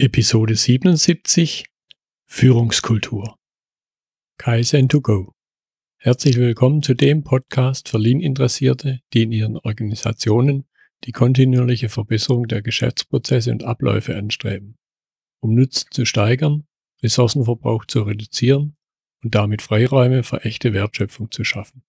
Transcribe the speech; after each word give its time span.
Episode 0.00 0.54
77 0.54 1.64
Führungskultur 2.24 3.36
Kaizen 4.38 4.88
to 4.88 5.00
go. 5.00 5.32
Herzlich 5.96 6.36
willkommen 6.36 6.84
zu 6.84 6.94
dem 6.94 7.24
Podcast 7.24 7.88
für 7.88 7.98
Lean-Interessierte, 7.98 9.00
die 9.12 9.24
in 9.24 9.32
ihren 9.32 9.56
Organisationen 9.56 10.68
die 11.02 11.10
kontinuierliche 11.10 11.88
Verbesserung 11.88 12.46
der 12.46 12.62
Geschäftsprozesse 12.62 13.50
und 13.50 13.64
Abläufe 13.64 14.14
anstreben, 14.14 14.76
um 15.40 15.56
Nutzen 15.56 15.88
zu 15.90 16.04
steigern, 16.04 16.68
Ressourcenverbrauch 17.02 17.84
zu 17.84 18.02
reduzieren 18.02 18.76
und 19.24 19.34
damit 19.34 19.62
Freiräume 19.62 20.22
für 20.22 20.44
echte 20.44 20.72
Wertschöpfung 20.72 21.32
zu 21.32 21.42
schaffen. 21.42 21.82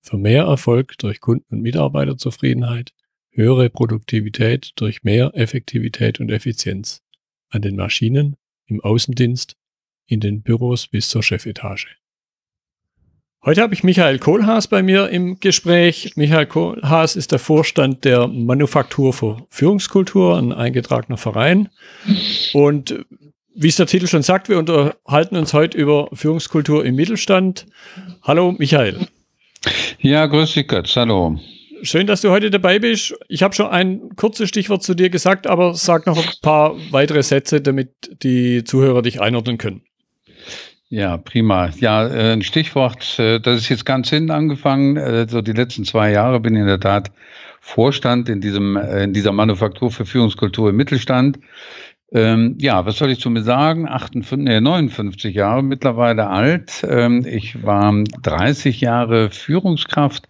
Für 0.00 0.16
mehr 0.16 0.44
Erfolg 0.44 0.96
durch 0.96 1.20
Kunden- 1.20 1.56
und 1.56 1.60
Mitarbeiterzufriedenheit, 1.60 2.94
höhere 3.28 3.68
Produktivität 3.68 4.72
durch 4.76 5.02
mehr 5.02 5.32
Effektivität 5.34 6.20
und 6.20 6.30
Effizienz 6.30 7.02
an 7.50 7.62
den 7.62 7.76
Maschinen, 7.76 8.36
im 8.66 8.80
Außendienst, 8.80 9.56
in 10.06 10.20
den 10.20 10.42
Büros 10.42 10.86
bis 10.86 11.08
zur 11.08 11.22
Chefetage. 11.22 11.86
Heute 13.42 13.62
habe 13.62 13.72
ich 13.72 13.82
Michael 13.82 14.18
Kohlhaas 14.18 14.68
bei 14.68 14.82
mir 14.82 15.08
im 15.08 15.40
Gespräch. 15.40 16.12
Michael 16.14 16.44
Kohlhaas 16.44 17.16
ist 17.16 17.32
der 17.32 17.38
Vorstand 17.38 18.04
der 18.04 18.26
Manufaktur 18.26 19.14
für 19.14 19.46
Führungskultur, 19.48 20.36
ein 20.36 20.52
eingetragener 20.52 21.16
Verein. 21.16 21.70
Und 22.52 23.06
wie 23.54 23.68
es 23.68 23.76
der 23.76 23.86
Titel 23.86 24.08
schon 24.08 24.22
sagt, 24.22 24.50
wir 24.50 24.58
unterhalten 24.58 25.36
uns 25.36 25.54
heute 25.54 25.78
über 25.78 26.08
Führungskultur 26.12 26.84
im 26.84 26.96
Mittelstand. 26.96 27.66
Hallo 28.22 28.52
Michael. 28.52 29.06
Ja, 30.00 30.26
grüß 30.26 30.52
dich 30.52 30.68
Götz, 30.68 30.94
hallo. 30.96 31.38
Schön, 31.82 32.06
dass 32.06 32.20
du 32.20 32.30
heute 32.30 32.50
dabei 32.50 32.78
bist. 32.78 33.14
Ich 33.28 33.42
habe 33.42 33.54
schon 33.54 33.66
ein 33.66 34.16
kurzes 34.16 34.48
Stichwort 34.48 34.82
zu 34.82 34.94
dir 34.94 35.08
gesagt, 35.08 35.46
aber 35.46 35.74
sag 35.74 36.06
noch 36.06 36.18
ein 36.18 36.32
paar 36.42 36.74
weitere 36.90 37.22
Sätze, 37.22 37.60
damit 37.60 38.18
die 38.22 38.64
Zuhörer 38.64 39.02
dich 39.02 39.20
einordnen 39.20 39.56
können. 39.56 39.82
Ja, 40.88 41.16
prima. 41.16 41.70
Ja, 41.78 42.06
äh, 42.08 42.32
ein 42.32 42.42
Stichwort, 42.42 43.18
äh, 43.18 43.40
das 43.40 43.60
ist 43.60 43.68
jetzt 43.68 43.86
ganz 43.86 44.10
hinten 44.10 44.30
angefangen. 44.30 44.96
Äh, 44.96 45.26
so 45.28 45.40
die 45.40 45.52
letzten 45.52 45.84
zwei 45.84 46.10
Jahre 46.10 46.40
bin 46.40 46.54
ich 46.54 46.60
in 46.60 46.66
der 46.66 46.80
Tat 46.80 47.12
Vorstand 47.60 48.28
in 48.28 48.40
diesem, 48.40 48.76
in 48.76 49.12
dieser 49.12 49.32
Manufaktur 49.32 49.90
für 49.90 50.06
Führungskultur 50.06 50.70
im 50.70 50.76
Mittelstand. 50.76 51.38
Ähm, 52.12 52.56
ja, 52.58 52.84
was 52.86 52.96
soll 52.96 53.10
ich 53.10 53.20
zu 53.20 53.30
mir 53.30 53.42
sagen? 53.42 53.86
58, 53.86 54.44
nee, 54.44 54.60
59 54.60 55.34
Jahre 55.34 55.62
mittlerweile 55.62 56.28
alt. 56.28 56.84
Ähm, 56.88 57.24
ich 57.24 57.62
war 57.62 57.94
30 58.22 58.80
Jahre 58.80 59.30
Führungskraft 59.30 60.29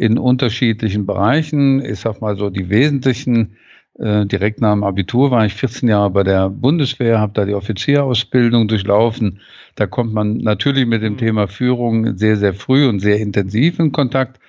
in 0.00 0.16
unterschiedlichen 0.16 1.04
Bereichen. 1.04 1.84
Ich 1.84 2.00
sag 2.00 2.22
mal 2.22 2.34
so, 2.34 2.48
die 2.48 2.70
wesentlichen, 2.70 3.58
äh, 3.98 4.24
direkt 4.24 4.62
nach 4.62 4.72
dem 4.72 4.82
Abitur 4.82 5.30
war 5.30 5.44
ich 5.44 5.52
14 5.52 5.90
Jahre 5.90 6.08
bei 6.08 6.22
der 6.22 6.48
Bundeswehr, 6.48 7.20
habe 7.20 7.34
da 7.34 7.44
die 7.44 7.52
Offizierausbildung 7.52 8.66
durchlaufen. 8.66 9.40
Da 9.74 9.86
kommt 9.86 10.14
man 10.14 10.38
natürlich 10.38 10.86
mit 10.86 11.02
dem 11.02 11.12
mhm. 11.12 11.18
Thema 11.18 11.48
Führung 11.48 12.16
sehr, 12.16 12.38
sehr 12.38 12.54
früh 12.54 12.88
und 12.88 13.00
sehr 13.00 13.18
intensiv 13.18 13.78
in 13.78 13.92
Kontakt. 13.92 14.40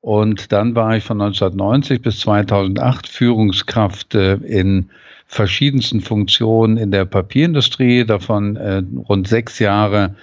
Und 0.00 0.50
dann 0.50 0.74
war 0.74 0.96
ich 0.96 1.04
von 1.04 1.20
1990 1.20 2.02
bis 2.02 2.18
2008 2.18 3.06
Führungskraft 3.06 4.16
äh, 4.16 4.34
in 4.34 4.90
verschiedensten 5.26 6.00
Funktionen 6.00 6.76
in 6.76 6.90
der 6.90 7.04
Papierindustrie, 7.04 8.04
davon 8.04 8.56
äh, 8.56 8.82
rund 9.08 9.28
sechs 9.28 9.60
Jahre 9.60 10.16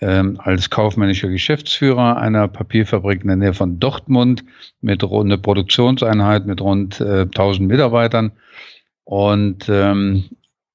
ähm, 0.00 0.38
als 0.42 0.70
kaufmännischer 0.70 1.28
Geschäftsführer 1.28 2.16
einer 2.16 2.48
Papierfabrik 2.48 3.22
in 3.22 3.28
der 3.28 3.36
Nähe 3.36 3.54
von 3.54 3.78
Dortmund 3.78 4.44
mit 4.80 5.04
rund 5.04 5.30
eine 5.30 5.38
Produktionseinheit 5.38 6.46
mit 6.46 6.60
rund 6.60 7.00
äh, 7.00 7.22
1000 7.22 7.68
Mitarbeitern. 7.68 8.32
Und 9.04 9.68
ähm, 9.68 10.24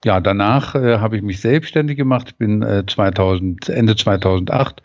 ja, 0.03 0.19
danach 0.19 0.75
äh, 0.75 0.99
habe 0.99 1.17
ich 1.17 1.23
mich 1.23 1.41
selbstständig 1.41 1.97
gemacht, 1.97 2.37
bin 2.37 2.61
äh, 2.61 2.85
2000, 2.85 3.69
Ende 3.69 3.95
2008 3.95 4.83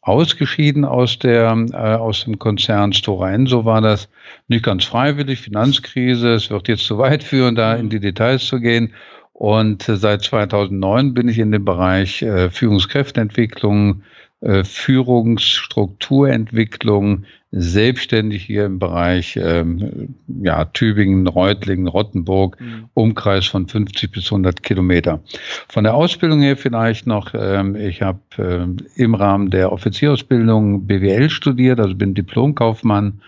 ausgeschieden 0.00 0.84
aus 0.84 1.18
der 1.18 1.66
äh, 1.72 1.76
aus 1.76 2.24
dem 2.24 2.38
Konzern. 2.38 2.92
Stora 2.92 3.32
Enso 3.32 3.64
war 3.64 3.80
das. 3.80 4.08
Nicht 4.48 4.64
ganz 4.64 4.84
freiwillig 4.84 5.40
Finanzkrise 5.40 6.34
es 6.34 6.50
wird 6.50 6.68
jetzt 6.68 6.84
zu 6.84 6.98
weit 6.98 7.22
führen 7.22 7.54
da 7.54 7.74
in 7.74 7.88
die 7.88 8.00
Details 8.00 8.44
zu 8.46 8.60
gehen 8.60 8.94
und 9.34 9.82
seit 9.82 10.22
2009 10.22 11.12
bin 11.12 11.28
ich 11.28 11.38
in 11.40 11.52
dem 11.52 11.64
Bereich 11.64 12.22
äh, 12.22 12.50
Führungskräfteentwicklung, 12.50 14.02
äh, 14.40 14.62
Führungsstrukturentwicklung 14.62 17.24
selbstständig 17.50 18.44
hier 18.44 18.66
im 18.66 18.78
Bereich 18.78 19.36
ähm, 19.36 20.14
ja, 20.42 20.66
Tübingen, 20.66 21.26
Reutlingen, 21.26 21.88
Rottenburg, 21.88 22.60
mhm. 22.60 22.84
Umkreis 22.94 23.46
von 23.46 23.66
50 23.68 24.12
bis 24.12 24.26
100 24.26 24.62
Kilometer. 24.62 25.20
Von 25.68 25.82
der 25.84 25.94
Ausbildung 25.94 26.40
her 26.40 26.56
vielleicht 26.56 27.06
noch, 27.06 27.34
ähm, 27.34 27.76
ich 27.76 28.02
habe 28.02 28.20
ähm, 28.38 28.78
im 28.94 29.14
Rahmen 29.14 29.50
der 29.50 29.72
Offizierausbildung 29.72 30.86
BWL 30.86 31.28
studiert, 31.28 31.80
also 31.80 31.94
bin 31.94 32.14
Diplomkaufmann 32.14 33.20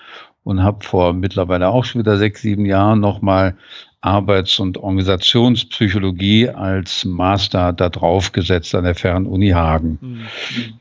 und 0.46 0.62
habe 0.62 0.84
vor 0.84 1.12
mittlerweile 1.12 1.70
auch 1.70 1.84
schon 1.84 2.02
wieder 2.02 2.18
sechs, 2.18 2.40
sieben 2.40 2.66
Jahren 2.66 3.00
nochmal 3.00 3.56
Arbeits- 4.00 4.60
und 4.60 4.78
Organisationspsychologie 4.78 6.50
als 6.50 7.04
Master 7.04 7.72
da 7.72 7.88
drauf 7.88 8.30
gesetzt 8.30 8.72
an 8.76 8.84
der 8.84 8.94
Fernuni 8.94 9.48
Hagen. 9.48 9.98
Mhm. 10.00 10.20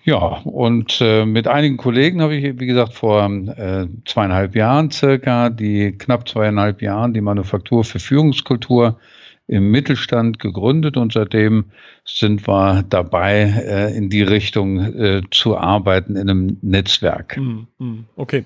Ja, 0.03 0.17
und 0.43 0.99
äh, 1.01 1.25
mit 1.25 1.47
einigen 1.47 1.77
Kollegen 1.77 2.21
habe 2.21 2.35
ich, 2.35 2.59
wie 2.59 2.67
gesagt, 2.67 2.93
vor 2.93 3.27
äh, 3.27 3.87
zweieinhalb 4.05 4.55
Jahren 4.55 4.91
circa, 4.91 5.49
die 5.49 5.93
knapp 5.97 6.29
zweieinhalb 6.29 6.83
Jahren, 6.83 7.15
die 7.15 7.21
Manufaktur 7.21 7.83
für 7.83 7.97
Führungskultur 7.97 8.99
im 9.47 9.71
Mittelstand 9.71 10.37
gegründet 10.37 10.95
und 10.95 11.13
seitdem 11.13 11.65
sind 12.03 12.47
wir 12.47 12.83
dabei, 12.87 13.63
äh, 13.65 13.97
in 13.97 14.11
die 14.11 14.23
Richtung 14.23 14.79
äh, 14.79 15.21
zu 15.31 15.57
arbeiten 15.57 16.15
in 16.15 16.29
einem 16.29 16.57
Netzwerk. 16.61 17.37
Mhm. 17.37 17.67
Mhm. 17.79 18.05
Okay 18.15 18.45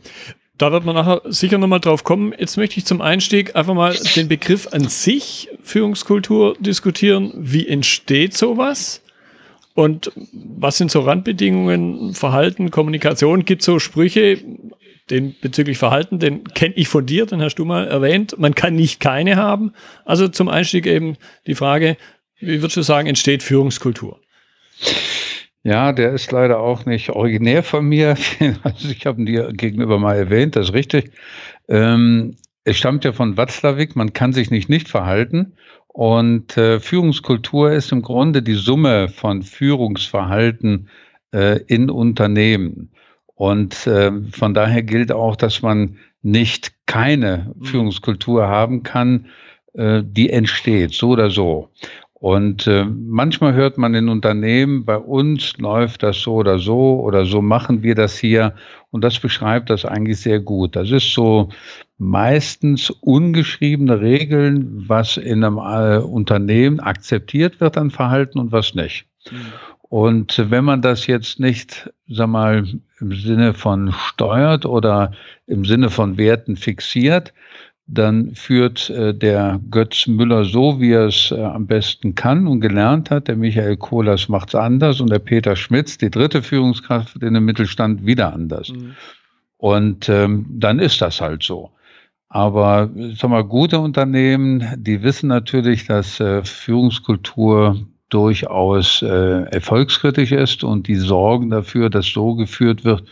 da 0.60 0.72
wird 0.74 0.86
man 0.86 0.94
nachher 0.94 1.22
sicher 1.26 1.58
nochmal 1.58 1.80
drauf 1.80 2.04
kommen. 2.04 2.34
Jetzt 2.38 2.58
möchte 2.58 2.78
ich 2.78 2.86
zum 2.86 3.02
Einstieg 3.02 3.56
einfach 3.56 3.74
mal 3.74 3.96
den 4.16 4.28
Begriff 4.28 4.68
an 4.72 4.88
sich 4.90 5.50
Führungskultur 5.64 6.56
diskutieren. 6.60 7.32
Wie 7.36 7.68
entsteht 7.68 8.36
sowas? 8.36 9.02
Und 9.74 10.12
was 10.34 10.78
sind 10.78 10.92
so 10.92 11.00
Randbedingungen, 11.00 12.14
Verhalten, 12.14 12.72
Kommunikation? 12.72 13.46
Gibt 13.46 13.64
so 13.64 13.80
Sprüche, 13.80 14.40
den 15.10 15.34
bezüglich 15.40 15.78
Verhalten, 15.78 16.20
den 16.20 16.44
kenne 16.44 16.76
ich 16.76 16.90
von 16.90 17.06
dir, 17.06 17.26
den 17.26 17.42
hast 17.42 17.56
du 17.56 17.64
mal 17.64 17.88
erwähnt. 17.88 18.36
Man 18.38 18.54
kann 18.54 18.76
nicht 18.76 19.00
keine 19.00 19.38
haben. 19.38 19.72
Also 20.04 20.28
zum 20.28 20.50
Einstieg 20.50 20.86
eben 20.86 21.16
die 21.48 21.56
Frage, 21.56 21.96
wie 22.40 22.62
würdest 22.62 22.76
du 22.76 22.82
sagen, 22.82 23.08
entsteht 23.08 23.44
Führungskultur? 23.44 24.20
Ja, 25.64 25.92
der 25.92 26.14
ist 26.14 26.32
leider 26.32 26.60
auch 26.60 26.86
nicht 26.86 27.10
originär 27.10 27.64
von 27.64 27.86
mir. 27.86 28.16
Also 28.64 28.90
ich 28.90 29.06
habe 29.06 29.22
ihn 29.22 29.26
dir 29.26 29.52
gegenüber 29.54 30.00
mal 30.00 30.16
erwähnt, 30.16 30.56
das 30.56 30.70
ist 30.70 30.74
richtig. 30.74 31.12
Ähm, 31.68 32.36
es 32.64 32.78
stammt 32.78 33.04
ja 33.04 33.12
von 33.12 33.38
Watzlawick, 33.38 33.96
man 33.96 34.14
kann 34.14 34.34
sich 34.34 34.52
nicht 34.52 34.70
nicht 34.70 34.88
verhalten. 34.88 35.54
Und 35.88 36.56
äh, 36.56 36.80
Führungskultur 36.80 37.72
ist 37.72 37.92
im 37.92 38.02
Grunde 38.02 38.42
die 38.42 38.54
Summe 38.54 39.10
von 39.10 39.42
Führungsverhalten 39.44 40.88
äh, 41.34 41.60
in 41.68 41.90
Unternehmen. 41.90 42.92
Und 43.36 43.88
äh, 43.88 44.12
von 44.32 44.54
daher 44.54 44.84
gilt 44.84 45.12
auch, 45.12 45.36
dass 45.36 45.62
man 45.62 45.98
nicht 46.22 46.74
keine 46.86 47.54
mhm. 47.56 47.66
Führungskultur 47.66 48.48
haben 48.48 48.84
kann, 48.84 49.28
äh, 49.74 50.04
die 50.06 50.30
entsteht, 50.30 50.94
so 50.94 51.10
oder 51.10 51.30
so. 51.30 51.70
Und 52.20 52.68
äh, 52.68 52.84
manchmal 52.84 53.54
hört 53.54 53.78
man 53.78 53.96
in 53.96 54.10
Unternehmen, 54.10 54.84
bei 54.84 54.98
uns 54.98 55.58
läuft 55.58 56.04
das 56.04 56.20
so 56.22 56.34
oder 56.34 56.60
so 56.60 57.00
oder 57.00 57.26
so 57.26 57.42
machen 57.42 57.82
wir 57.82 57.96
das 57.96 58.18
hier. 58.18 58.54
Und 58.92 59.06
das 59.06 59.20
beschreibt 59.20 59.70
das 59.70 59.86
eigentlich 59.86 60.20
sehr 60.20 60.42
gut. 60.42 60.76
Das 60.76 60.92
ist 60.92 61.14
so 61.14 61.50
meistens 61.98 62.90
ungeschriebene 62.90 64.02
Regeln, 64.02 64.84
was 64.88 65.16
in 65.16 65.46
einem 65.46 65.60
äh, 65.60 66.00
Unternehmen 66.00 66.82
akzeptiert 66.82 67.62
wird 67.62 67.78
an 67.78 67.90
Verhalten 67.90 68.38
und 68.38 68.52
was 68.52 68.76
nicht. 68.76 69.06
Mhm. 69.32 69.38
Und 69.82 70.52
wenn 70.52 70.66
man 70.66 70.82
das 70.82 71.08
jetzt 71.08 71.40
nicht, 71.40 71.90
sag 72.08 72.28
mal, 72.28 72.64
im 73.00 73.12
Sinne 73.14 73.54
von 73.54 73.92
steuert 73.92 74.66
oder 74.66 75.14
im 75.48 75.66
Sinne 75.66 75.90
von 75.90 76.18
Werten 76.18 76.58
fixiert, 76.58 77.34
dann 77.92 78.36
führt 78.36 78.90
äh, 78.92 79.14
der 79.14 79.60
Götz 79.72 80.06
Müller 80.06 80.46
so, 80.46 80.80
wie 80.80 80.92
er 80.92 81.08
es 81.08 81.32
äh, 81.32 81.42
am 81.42 81.66
besten 81.66 82.14
kann 82.14 82.48
und 82.48 82.62
gelernt 82.62 83.10
hat. 83.10 83.28
Der 83.28 83.36
Michael 83.36 83.78
Kohlers 83.78 84.30
macht 84.30 84.50
es 84.50 84.56
anders 84.56 85.02
und 85.02 85.10
der 85.10 85.20
Peter 85.20 85.56
Schmitz, 85.56 85.98
die 85.98 86.12
dritte 86.12 86.44
Führungskraft 86.44 87.16
in 87.22 87.34
dem 87.34 87.46
Mittelstand, 87.46 88.06
wieder 88.06 88.32
anders. 88.34 88.70
Mhm. 88.70 88.96
Und 89.58 90.08
ähm, 90.08 90.46
dann 90.50 90.80
ist 90.80 91.02
das 91.02 91.20
halt 91.20 91.44
so. 91.44 91.72
Aber 92.30 92.92
sag 93.16 93.32
mal, 93.32 93.44
gute 93.44 93.80
Unternehmen, 93.80 94.64
die 94.78 95.02
wissen 95.02 95.28
natürlich, 95.28 95.88
dass 95.88 96.20
äh, 96.20 96.44
Führungskultur 96.44 97.88
durchaus 98.10 99.02
äh, 99.02 99.44
erfolgskritisch 99.52 100.32
ist 100.32 100.64
und 100.64 100.88
die 100.88 100.96
sorgen 100.96 101.50
dafür, 101.50 101.90
dass 101.90 102.06
so 102.06 102.36
geführt 102.36 102.86
wird, 102.86 103.04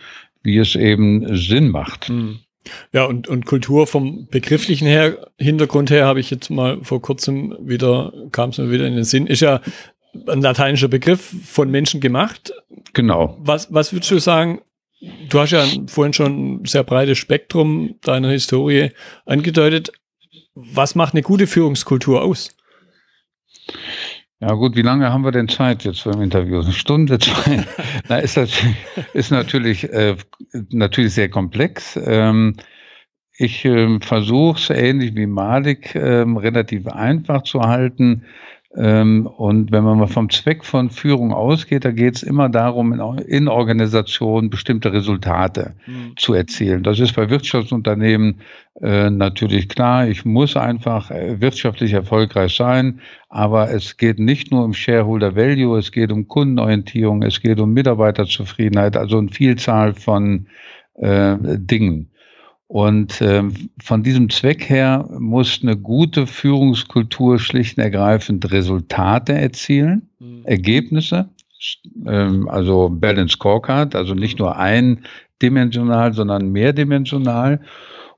wie 0.44 0.57
es 0.57 0.75
eben 0.75 1.35
Sinn 1.35 1.69
macht. 1.69 2.09
Mhm. 2.09 2.39
Ja, 2.94 3.06
und, 3.06 3.28
und 3.28 3.46
Kultur 3.46 3.88
vom 3.88 4.28
begrifflichen 4.28 4.88
her, 4.88 5.31
Hintergrund 5.38 5.90
her, 5.90 6.06
habe 6.06 6.19
ich 6.19 6.30
jetzt 6.30 6.50
mal 6.50 6.80
vor 6.84 7.02
kurzem 7.02 7.56
wieder, 7.60 8.14
kam 8.31 8.52
es 8.52 8.58
mir 8.58 8.72
wieder 8.72 8.88
in 8.88 8.96
den 8.96 9.04
Sinn, 9.04 9.28
ist 9.28 9.42
ja 9.42 9.62
ein 10.28 10.42
lateinischer 10.42 10.88
Begriff 10.88 11.34
von 11.46 11.69
Menschen 11.69 12.02
gemacht. 12.02 12.54
Genau. 12.94 13.38
Was, 13.40 13.74
was 13.74 13.94
würdest 13.94 14.12
du 14.12 14.19
sagen? 14.19 14.62
Du 15.30 15.40
hast 15.40 15.52
ja 15.52 15.64
vorhin 15.88 16.14
schon 16.14 16.62
ein 16.62 16.66
sehr 16.66 16.84
breites 16.84 17.18
Spektrum 17.18 17.96
deiner 18.02 18.30
Historie 18.30 18.92
angedeutet. 19.25 19.92
Was 20.56 20.96
macht 20.96 21.14
eine 21.14 21.22
gute 21.22 21.46
Führungskultur 21.46 22.24
aus? 22.24 22.50
Ja 24.39 24.54
gut, 24.54 24.75
wie 24.75 24.84
lange 24.84 25.12
haben 25.12 25.24
wir 25.24 25.31
denn 25.31 25.48
Zeit 25.50 25.84
jetzt 25.84 26.01
für 26.01 26.12
ein 26.12 26.22
Interview? 26.22 26.62
Eine 26.62 26.72
Stunde, 26.72 27.18
zwei? 27.18 27.66
Na, 28.07 28.19
ist, 28.19 28.38
das, 28.38 28.51
ist 29.13 29.31
natürlich, 29.31 29.92
äh, 29.92 30.16
natürlich 30.69 31.16
sehr 31.16 31.30
komplex. 31.30 32.00
Ähm, 32.06 32.56
ich 33.39 33.66
äh, 33.66 34.00
versuche 34.00 34.60
es 34.60 34.69
ähnlich 34.69 35.16
wie 35.16 35.25
Malik 35.25 35.95
äh, 35.95 36.22
relativ 36.22 36.88
einfach 36.88 37.44
zu 37.44 37.62
halten. 37.62 38.25
Ähm, 38.75 39.25
und 39.25 39.72
wenn 39.72 39.84
man 39.84 39.98
mal 39.98 40.08
vom 40.08 40.30
Zweck 40.30 40.66
von 40.66 40.90
Führung 40.90 41.34
ausgeht, 41.34 41.86
da 41.86 41.92
geht 41.92 42.18
es 42.18 42.24
immer 42.24 42.50
darum, 42.50 42.94
in, 43.25 43.48
Organisationen 43.48 44.50
bestimmte 44.50 44.92
Resultate 44.92 45.74
mhm. 45.86 46.14
zu 46.18 46.34
erzielen. 46.34 46.84
Das 46.84 47.00
ist 47.00 47.16
bei 47.16 47.30
Wirtschaftsunternehmen 47.30 48.42
äh, 48.81 49.10
natürlich 49.10 49.69
klar. 49.69 50.08
Ich 50.08 50.25
muss 50.25 50.58
einfach 50.58 51.12
äh, 51.12 51.40
wirtschaftlich 51.40 51.94
erfolgreich 51.94 52.56
sein, 52.56 53.00
aber 53.30 53.72
es 53.72 53.96
geht 53.96 54.19
nicht 54.19 54.52
nur 54.52 54.66
um 54.66 54.74
Shareholder 54.74 55.36
Value, 55.36 55.78
es 55.80 55.92
geht 55.92 56.12
um 56.12 56.28
Kundenorientierung, 56.28 57.24
es 57.24 57.42
geht 57.42 57.60
um 57.60 57.72
Mitarbeiterzufriedenheit, 57.74 58.98
also 58.98 59.18
eine 59.18 59.30
Vielzahl 59.30 59.94
von 59.94 60.48
äh, 60.96 61.38
Dingen. 61.42 62.12
Und 62.68 63.22
ähm, 63.22 63.69
von 63.81 64.04
diesem 64.04 64.30
Zweck 64.30 64.69
her 64.69 65.08
muss 65.19 65.60
eine 65.64 65.78
gute 65.78 66.28
Führungskultur 66.28 67.40
schlicht 67.40 67.78
und 67.78 67.84
ergreifend 67.84 68.52
Resultate 68.52 69.34
erzielen, 69.34 70.10
mhm. 70.19 70.42
Ergebnisse, 70.44 71.30
ähm, 72.06 72.50
also 72.50 72.90
Balance 72.90 73.34
Scorecard, 73.34 73.96
also 73.96 74.14
nicht 74.14 74.40
nur 74.40 74.58
eindimensional, 74.58 76.14
sondern 76.14 76.52
mehrdimensional. 76.52 77.62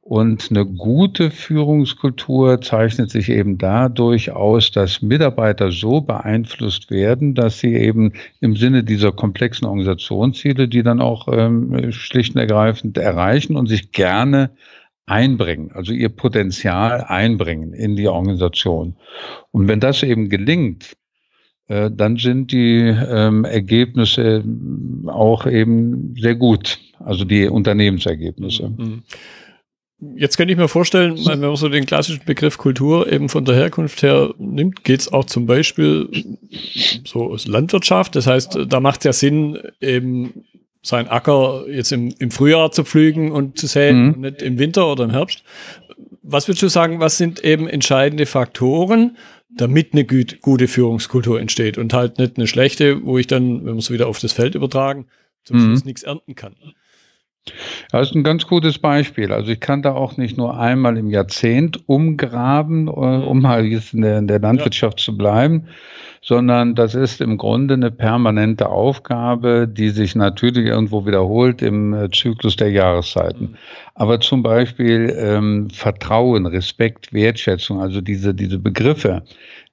Und 0.10 0.50
eine 0.50 0.66
gute 0.66 1.30
Führungskultur 1.30 2.62
zeichnet 2.62 3.12
sich 3.12 3.30
eben 3.30 3.60
dadurch 3.60 4.32
aus, 4.32 4.72
dass 4.72 5.04
Mitarbeiter 5.04 5.72
so 5.72 6.02
beeinflusst 6.02 6.90
werden, 6.90 7.36
dass 7.36 7.60
sie 7.60 7.76
eben 7.76 8.14
im 8.42 8.56
Sinne 8.56 8.84
dieser 8.84 9.12
komplexen 9.12 9.68
Organisationsziele, 9.68 10.68
die 10.68 10.82
dann 10.82 11.00
auch 11.00 11.28
ähm, 11.32 11.92
schlicht 11.92 12.34
und 12.34 12.42
ergreifend 12.42 12.98
erreichen 12.98 13.56
und 13.56 13.68
sich 13.68 13.92
gerne 13.92 14.50
einbringen, 15.06 15.70
also 15.76 15.94
ihr 15.94 16.10
Potenzial 16.10 17.04
einbringen 17.04 17.74
in 17.74 17.96
die 17.96 18.08
Organisation. 18.08 18.96
Und 19.52 19.68
wenn 19.68 19.80
das 19.80 20.02
eben 20.02 20.28
gelingt, 20.28 20.98
äh, 21.68 21.92
dann 21.92 22.18
sind 22.18 22.52
die 22.52 22.80
ähm, 22.80 23.46
Ergebnisse 23.46 24.44
auch 25.06 25.46
eben 25.46 26.16
sehr 26.20 26.34
gut, 26.34 26.80
also 26.98 27.26
die 27.26 27.48
Unternehmensergebnisse. 27.48 28.70
Mhm. 28.70 29.04
Jetzt 30.16 30.38
könnte 30.38 30.54
ich 30.54 30.58
mir 30.58 30.70
vorstellen, 30.70 31.20
wenn 31.26 31.42
man 31.42 31.56
so 31.58 31.68
den 31.68 31.86
klassischen 31.86 32.24
Begriff 32.26 32.58
Kultur 32.58 33.12
eben 33.12 33.28
von 33.28 33.44
der 33.44 33.56
Herkunft 33.56 34.02
her 34.02 34.34
nimmt, 34.38 34.86
geht 34.86 35.02
es 35.02 35.12
auch 35.12 35.26
zum 35.26 35.46
Beispiel 35.46 36.10
so 37.06 37.32
aus 37.32 37.48
Landwirtschaft. 37.48 38.16
Das 38.16 38.26
heißt, 38.26 38.60
da 38.68 38.80
macht 38.80 39.02
es 39.02 39.04
ja 39.04 39.14
Sinn, 39.14 39.60
eben 39.82 40.46
sein 40.82 41.10
Acker 41.10 41.66
jetzt 41.70 41.92
im, 41.92 42.14
im 42.20 42.32
Frühjahr 42.32 42.72
zu 42.72 42.86
pflügen 42.86 43.32
und 43.32 43.60
zu 43.60 43.68
säen 43.68 44.02
mhm. 44.02 44.14
und 44.14 44.20
nicht 44.22 44.42
im 44.42 44.58
Winter 44.58 44.90
oder 44.90 45.04
im 45.04 45.12
Herbst. 45.12 45.44
Was 46.24 46.48
würdest 46.48 46.64
du 46.64 46.70
sagen, 46.70 47.00
was 47.02 47.18
sind 47.18 47.44
eben 47.44 47.68
entscheidende 47.68 48.26
Faktoren, 48.26 49.18
damit 49.50 49.94
eine 49.94 50.06
gute 50.06 50.68
Führungskultur 50.68 51.42
entsteht 51.42 51.78
und 51.78 51.92
halt 51.94 52.20
nicht 52.20 52.38
eine 52.38 52.48
schlechte, 52.48 53.04
wo 53.04 53.18
ich 53.18 53.28
dann, 53.28 53.66
wenn 53.66 53.74
wir 53.74 53.80
es 53.80 53.92
wieder 53.92 54.08
auf 54.08 54.20
das 54.20 54.32
Feld 54.32 54.56
übertragen, 54.56 55.08
zum 55.44 55.58
mhm. 55.58 55.66
Schluss 55.66 55.86
nichts 55.86 56.04
ernten 56.04 56.36
kann? 56.36 56.56
Das 57.92 58.10
ist 58.10 58.16
ein 58.16 58.24
ganz 58.24 58.46
gutes 58.46 58.78
Beispiel. 58.78 59.32
Also 59.32 59.52
ich 59.52 59.60
kann 59.60 59.82
da 59.82 59.94
auch 59.94 60.18
nicht 60.18 60.38
nur 60.38 60.60
einmal 60.60 60.98
im 60.98 61.10
Jahrzehnt 61.10 61.88
umgraben, 61.88 62.88
äh, 62.88 62.92
um 62.92 63.42
mal 63.42 63.66
jetzt 63.66 63.94
in 63.94 64.02
der, 64.02 64.20
in 64.20 64.28
der 64.28 64.40
Landwirtschaft 64.40 65.00
ja. 65.00 65.06
zu 65.06 65.18
bleiben, 65.18 65.68
sondern 66.22 66.76
das 66.76 66.96
ist 66.96 67.22
im 67.22 67.38
Grunde 67.38 67.76
eine 67.76 67.92
permanente 67.92 68.70
Aufgabe, 68.70 69.68
die 69.68 69.90
sich 69.90 70.16
natürlich 70.16 70.66
irgendwo 70.66 71.06
wiederholt 71.06 71.62
im 71.62 71.94
äh, 71.94 72.10
Zyklus 72.12 72.56
der 72.56 72.72
Jahreszeiten. 72.72 73.52
Mhm. 73.52 73.56
Aber 73.96 74.20
zum 74.20 74.44
Beispiel 74.44 75.16
ähm, 75.18 75.70
Vertrauen, 75.72 76.46
Respekt, 76.46 77.14
Wertschätzung, 77.14 77.80
also 77.82 78.02
diese, 78.02 78.34
diese 78.34 78.60
Begriffe, 78.60 79.24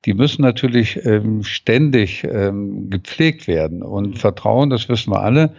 die 0.05 0.15
müssen 0.15 0.43
natürlich 0.43 1.05
ähm, 1.05 1.43
ständig 1.43 2.25
ähm, 2.25 2.91
gepflegt 2.91 3.49
werden. 3.49 3.83
Und 3.83 4.11
mhm. 4.11 4.15
Vertrauen, 4.15 4.71
das 4.71 4.89
wissen 4.89 5.13
wir 5.13 5.21
alle, 5.21 5.53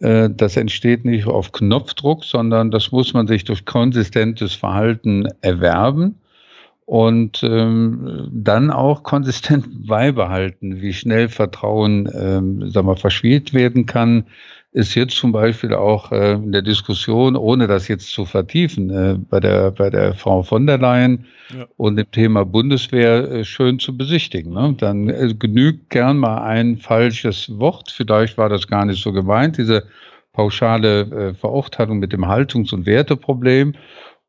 das 0.00 0.56
entsteht 0.56 1.04
nicht 1.04 1.26
auf 1.26 1.52
Knopfdruck, 1.52 2.24
sondern 2.24 2.70
das 2.70 2.90
muss 2.90 3.12
man 3.12 3.26
sich 3.26 3.44
durch 3.44 3.66
konsistentes 3.66 4.54
Verhalten 4.54 5.28
erwerben 5.42 6.14
und 6.90 7.44
ähm, 7.44 8.28
dann 8.32 8.70
auch 8.72 9.04
konsistent 9.04 9.66
beibehalten, 9.86 10.80
wie 10.80 10.92
schnell 10.92 11.28
Vertrauen 11.28 12.10
ähm, 12.12 12.68
sag 12.70 12.84
mal, 12.84 12.96
verschwiegt 12.96 13.54
werden 13.54 13.86
kann, 13.86 14.24
ist 14.72 14.94
jetzt 14.94 15.16
zum 15.16 15.32
Beispiel 15.32 15.74
auch 15.74 16.12
äh, 16.12 16.34
in 16.34 16.52
der 16.52 16.62
Diskussion, 16.62 17.36
ohne 17.36 17.66
das 17.66 17.88
jetzt 17.88 18.10
zu 18.10 18.24
vertiefen, 18.24 18.90
äh, 18.90 19.16
bei, 19.18 19.40
der, 19.40 19.72
bei 19.72 19.90
der 19.90 20.14
Frau 20.14 20.42
von 20.42 20.66
der 20.66 20.78
Leyen 20.78 21.26
ja. 21.56 21.66
und 21.76 21.96
dem 21.96 22.10
Thema 22.12 22.44
Bundeswehr 22.44 23.30
äh, 23.30 23.44
schön 23.44 23.80
zu 23.80 23.96
besichtigen. 23.96 24.52
Ne? 24.52 24.74
Dann 24.78 25.08
äh, 25.08 25.34
genügt 25.36 25.90
gern 25.90 26.18
mal 26.18 26.42
ein 26.42 26.76
falsches 26.76 27.58
Wort, 27.58 27.90
vielleicht 27.90 28.38
war 28.38 28.48
das 28.48 28.68
gar 28.68 28.84
nicht 28.84 29.02
so 29.02 29.12
gemeint, 29.12 29.58
diese 29.58 29.84
pauschale 30.32 31.00
äh, 31.00 31.34
Verurteilung 31.34 31.98
mit 31.98 32.12
dem 32.12 32.28
Haltungs- 32.28 32.72
und 32.72 32.86
Werteproblem. 32.86 33.74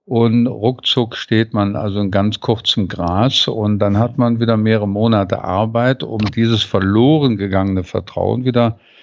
Und 0.05 0.47
ruckzuck 0.47 1.15
steht 1.15 1.53
man 1.53 1.75
also 1.75 2.01
in 2.01 2.09
ganz 2.09 2.39
kurzem 2.39 2.87
Gras 2.87 3.47
und 3.47 3.77
dann 3.77 3.99
hat 3.99 4.17
man 4.17 4.39
wieder 4.39 4.57
mehrere 4.57 4.87
Monate 4.87 5.43
Arbeit, 5.43 6.01
um 6.01 6.19
dieses 6.35 6.63
verloren 6.63 7.37
gegangene 7.37 7.83
Vertrauen 7.83 8.43
wieder 8.43 8.79
äh, 8.79 9.00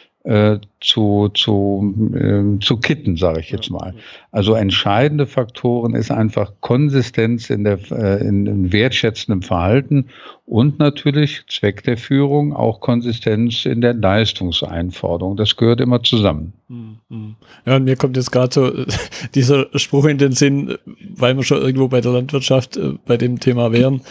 zu, 0.80 1.30
zu, 1.30 2.12
äh, 2.14 2.58
zu 2.60 2.76
kitten, 2.78 3.16
sage 3.16 3.40
ich 3.40 3.50
jetzt 3.50 3.70
mal. 3.70 3.94
Also 4.30 4.54
entscheidende 4.54 5.26
Faktoren 5.26 5.94
ist 5.94 6.10
einfach 6.10 6.52
Konsistenz 6.60 7.50
in 7.50 7.64
der 7.64 7.78
äh, 7.90 8.26
in, 8.26 8.46
in 8.46 8.72
wertschätzendem 8.72 9.42
Verhalten 9.42 10.08
und 10.44 10.78
natürlich 10.78 11.44
Zweck 11.48 11.82
der 11.84 11.96
Führung 11.96 12.52
auch 12.52 12.80
Konsistenz 12.80 13.64
in 13.64 13.80
der 13.80 13.94
Leistungseinforderung. 13.94 15.37
Das 15.37 15.56
gehört 15.56 15.80
immer 15.80 16.02
zusammen. 16.02 16.52
Mhm. 16.68 17.37
Ja, 17.64 17.76
und 17.76 17.84
mir 17.84 17.96
kommt 17.96 18.16
jetzt 18.16 18.32
gerade 18.32 18.52
so 18.52 18.66
äh, 18.66 18.87
dieser 19.34 19.66
Spruch 19.78 20.04
in 20.06 20.18
den 20.18 20.32
Sinn, 20.32 20.76
weil 21.14 21.37
wir 21.37 21.42
schon 21.44 21.62
irgendwo 21.62 21.88
bei 21.88 22.00
der 22.00 22.12
Landwirtschaft 22.12 22.76
äh, 22.76 22.94
bei 23.06 23.16
dem 23.16 23.40
Thema 23.40 23.72
wären. 23.72 24.02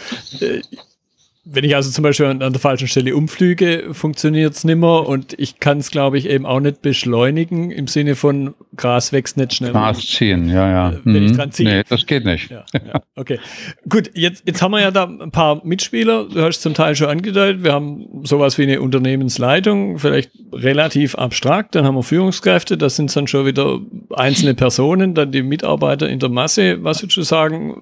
Wenn 1.50 1.64
ich 1.64 1.76
also 1.76 1.90
zum 1.92 2.04
Beispiel 2.04 2.26
an, 2.26 2.40
der 2.40 2.54
falschen 2.54 2.88
Stelle 2.88 3.16
umflüge, 3.16 3.94
funktioniert 3.94 4.54
es 4.54 4.64
nimmer 4.64 5.08
und 5.08 5.34
ich 5.40 5.60
kann 5.60 5.78
es, 5.78 5.92
glaube 5.92 6.18
ich, 6.18 6.28
eben 6.28 6.46
auch 6.46 6.60
nicht 6.60 6.82
beschleunigen 6.82 7.72
im 7.72 7.88
Sinne 7.88 8.16
von 8.16 8.54
Gras 8.76 9.14
wächst 9.14 9.38
nicht 9.38 9.54
schnell. 9.54 9.72
Gras 9.72 10.06
ziehen, 10.06 10.50
ja, 10.50 10.70
ja. 10.70 10.90
Äh, 10.90 11.00
wenn 11.04 11.24
mhm. 11.24 11.26
ich 11.26 11.32
dran 11.38 11.52
ziehe. 11.52 11.70
Nee, 11.70 11.84
das 11.88 12.06
geht 12.06 12.26
nicht. 12.26 12.52
Ja, 12.52 12.66
ja. 12.74 13.02
Okay. 13.16 13.40
Gut, 13.88 14.12
jetzt, 14.14 14.44
jetzt 14.46 14.62
haben 14.62 14.72
wir 14.72 14.82
ja 14.82 14.92
da 14.92 15.06
ein 15.06 15.32
paar 15.32 15.66
Mitspieler, 15.66 16.26
du 16.26 16.42
hast 16.42 16.62
zum 16.62 16.74
Teil 16.74 16.96
schon 16.96 17.08
angedeutet, 17.08 17.64
wir 17.64 17.74
haben 17.74 18.24
sowas 18.24 18.58
wie 18.58 18.64
eine 18.64 18.82
Unternehmensleitung, 18.82 20.00
vielleicht 20.00 20.32
relativ 20.52 21.16
abstrakt, 21.16 21.76
dann 21.76 21.86
haben 21.86 21.96
wir 21.96 22.04
Führungskräfte, 22.04 22.78
das 22.78 22.96
sind 22.96 23.16
dann 23.16 23.28
schon 23.28 23.46
wieder 23.46 23.80
einzelne 24.14 24.54
Personen, 24.54 25.14
dann 25.14 25.32
die 25.32 25.44
Mitarbeiter 25.44 26.10
in 26.10 26.20
der 26.20 26.30
Masse. 26.30 26.84
Was 26.84 27.02
würdest 27.02 27.18
du 27.18 27.24
sagen, 27.24 27.82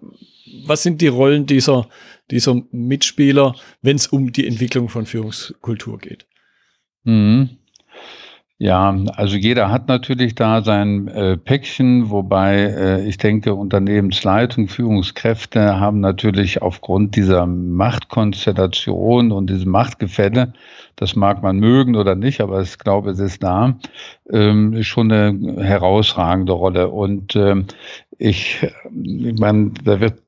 was 0.66 0.84
sind 0.84 1.02
die 1.02 1.08
Rollen 1.08 1.46
dieser, 1.46 1.88
dieser 2.32 2.62
Mitspieler, 2.72 3.56
wenn 3.82 3.96
es 3.96 4.08
um 4.08 4.32
die 4.32 4.48
Entwicklung 4.48 4.90
von 4.90 5.06
Führungskultur 5.06 6.00
geht? 6.00 6.28
Mhm. 7.04 7.58
Ja, 8.58 8.96
also 9.16 9.36
jeder 9.36 9.70
hat 9.70 9.90
natürlich 9.90 10.34
da 10.34 10.62
sein 10.62 11.10
äh, 11.10 11.36
Päckchen, 11.36 12.10
wobei 12.10 12.56
äh, 12.56 13.06
ich 13.06 13.18
denke, 13.18 13.54
Unternehmensleitung, 13.54 14.70
Führungskräfte 14.70 15.78
haben 15.78 16.00
natürlich 16.00 16.62
aufgrund 16.62 17.18
dieser 17.18 17.48
Machtkonstellation 17.48 19.34
und 19.34 19.50
diesem 19.50 19.72
Machtgefälle, 19.72 20.54
das 20.96 21.18
mag 21.18 21.44
man 21.44 21.60
mögen 21.60 21.98
oder 21.98 22.16
nicht, 22.16 22.40
aber 22.40 22.62
ich 22.62 22.78
glaube, 22.78 23.12
es 23.12 23.20
ist 23.20 23.44
da, 23.44 23.78
ähm, 24.32 24.82
schon 24.84 25.12
eine 25.12 25.62
herausragende 25.62 26.54
Rolle. 26.54 26.88
Und 26.88 27.36
ähm, 27.36 27.66
ich, 28.18 28.66
ich 28.94 29.38
meine, 29.38 29.72
da 29.84 30.00
wird, 30.00 30.22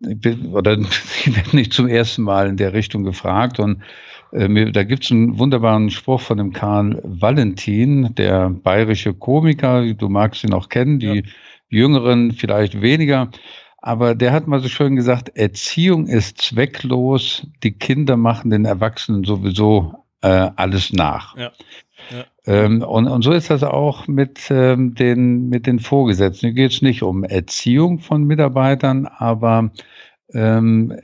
oder 0.52 0.78
ich 0.78 1.34
werde 1.34 1.56
nicht 1.56 1.72
zum 1.72 1.88
ersten 1.88 2.24
Mal 2.24 2.50
in 2.50 2.58
der 2.58 2.74
Richtung 2.74 3.06
gefragt 3.06 3.58
und 3.58 3.78
äh, 3.78 3.86
da 4.32 4.84
gibt 4.84 5.04
es 5.04 5.12
einen 5.12 5.40
wunderbaren 5.40 5.90
Spruch 5.90 6.22
von 6.22 6.38
dem 6.38 6.54
Karl 6.54 7.02
Valentin, 7.04 8.14
der 8.16 8.50
bayerische 8.50 9.14
Komiker, 9.14 9.94
du 9.94 10.10
magst 10.10 10.44
ihn 10.44 10.54
auch 10.54 10.70
kennen, 10.70 11.00
die 11.00 11.24
Jüngeren 11.70 12.32
vielleicht 12.32 12.82
weniger. 12.82 13.30
Aber 13.80 14.16
der 14.16 14.34
hat 14.34 14.48
mal 14.48 14.60
so 14.60 14.68
schön 14.68 14.96
gesagt, 14.96 15.30
Erziehung 15.38 16.08
ist 16.08 16.42
zwecklos, 16.42 17.48
die 17.64 17.72
Kinder 17.72 18.18
machen 18.18 18.50
den 18.50 18.66
Erwachsenen 18.66 19.24
sowieso 19.24 20.04
äh, 20.22 20.50
alles 20.56 20.92
nach. 20.92 21.38
Ja. 21.38 21.52
Ja. 22.12 22.26
Ähm, 22.46 22.82
und, 22.82 23.08
und 23.08 23.22
so 23.22 23.32
ist 23.32 23.50
das 23.50 23.64
auch 23.64 24.08
mit, 24.08 24.48
ähm, 24.50 24.96
den, 24.96 25.50
mit 25.50 25.68
den 25.68 25.80
Vorgesetzten. 25.80 26.48
Hier 26.48 26.54
geht 26.54 26.72
es 26.72 26.82
nicht 26.82 27.04
um 27.04 27.24
Erziehung 27.24 28.00
von 28.00 28.24
Mitarbeitern, 28.24 29.06
aber 29.06 29.72
ähm, 30.34 30.98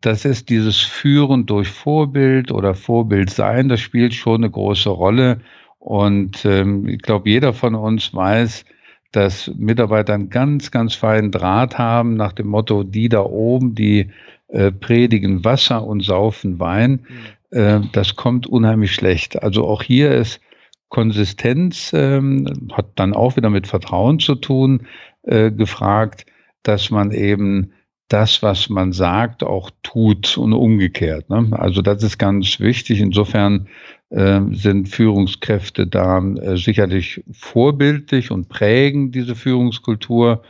das 0.00 0.24
ist 0.24 0.48
dieses 0.48 0.78
Führen 0.78 1.46
durch 1.46 1.68
Vorbild 1.68 2.52
oder 2.52 2.74
Vorbild 2.74 3.30
sein, 3.30 3.68
das 3.68 3.80
spielt 3.80 4.14
schon 4.14 4.42
eine 4.42 4.50
große 4.50 4.90
Rolle. 4.90 5.40
Und 5.78 6.44
ähm, 6.44 6.88
ich 6.88 7.02
glaube, 7.02 7.30
jeder 7.30 7.52
von 7.52 7.74
uns 7.74 8.12
weiß, 8.14 8.64
dass 9.12 9.50
Mitarbeiter 9.56 10.14
einen 10.14 10.30
ganz, 10.30 10.70
ganz 10.70 10.94
feinen 10.94 11.30
Draht 11.30 11.78
haben 11.78 12.14
nach 12.14 12.32
dem 12.32 12.48
Motto, 12.48 12.82
die 12.82 13.08
da 13.08 13.22
oben, 13.22 13.74
die 13.74 14.10
äh, 14.48 14.70
predigen 14.70 15.44
Wasser 15.44 15.84
und 15.84 16.04
saufen 16.04 16.58
Wein. 16.60 17.06
Mhm. 17.50 17.58
Äh, 17.58 17.80
das 17.92 18.16
kommt 18.16 18.46
unheimlich 18.46 18.92
schlecht. 18.92 19.42
Also 19.42 19.66
auch 19.66 19.82
hier 19.82 20.12
ist 20.12 20.40
Konsistenz, 20.88 21.92
ähm, 21.94 22.70
hat 22.72 22.86
dann 22.96 23.14
auch 23.14 23.36
wieder 23.36 23.50
mit 23.50 23.66
Vertrauen 23.66 24.20
zu 24.20 24.34
tun, 24.34 24.86
äh, 25.22 25.50
gefragt, 25.50 26.26
dass 26.62 26.90
man 26.90 27.10
eben 27.10 27.72
das, 28.08 28.42
was 28.42 28.70
man 28.70 28.92
sagt, 28.92 29.42
auch 29.44 29.70
tut 29.82 30.38
und 30.38 30.52
umgekehrt. 30.54 31.28
Ne? 31.28 31.48
Also 31.52 31.82
das 31.82 32.02
ist 32.02 32.18
ganz 32.18 32.58
wichtig. 32.58 33.00
Insofern 33.00 33.68
äh, 34.10 34.40
sind 34.52 34.88
Führungskräfte 34.88 35.86
da 35.86 36.18
äh, 36.18 36.56
sicherlich 36.56 37.22
vorbildlich 37.30 38.30
und 38.30 38.48
prägen 38.48 39.12
diese 39.12 39.34
Führungskultur. 39.34 40.42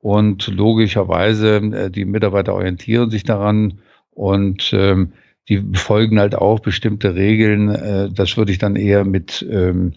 Und 0.00 0.46
logischerweise, 0.46 1.56
äh, 1.56 1.90
die 1.90 2.06
Mitarbeiter 2.06 2.54
orientieren 2.54 3.10
sich 3.10 3.24
daran 3.24 3.80
und 4.12 4.72
ähm, 4.72 5.12
die 5.48 5.58
befolgen 5.58 6.18
halt 6.18 6.34
auch 6.34 6.60
bestimmte 6.60 7.14
Regeln. 7.14 7.68
Äh, 7.68 8.10
das 8.10 8.36
würde 8.36 8.52
ich 8.52 8.58
dann 8.58 8.76
eher 8.76 9.04
mit 9.04 9.46
ähm, 9.50 9.92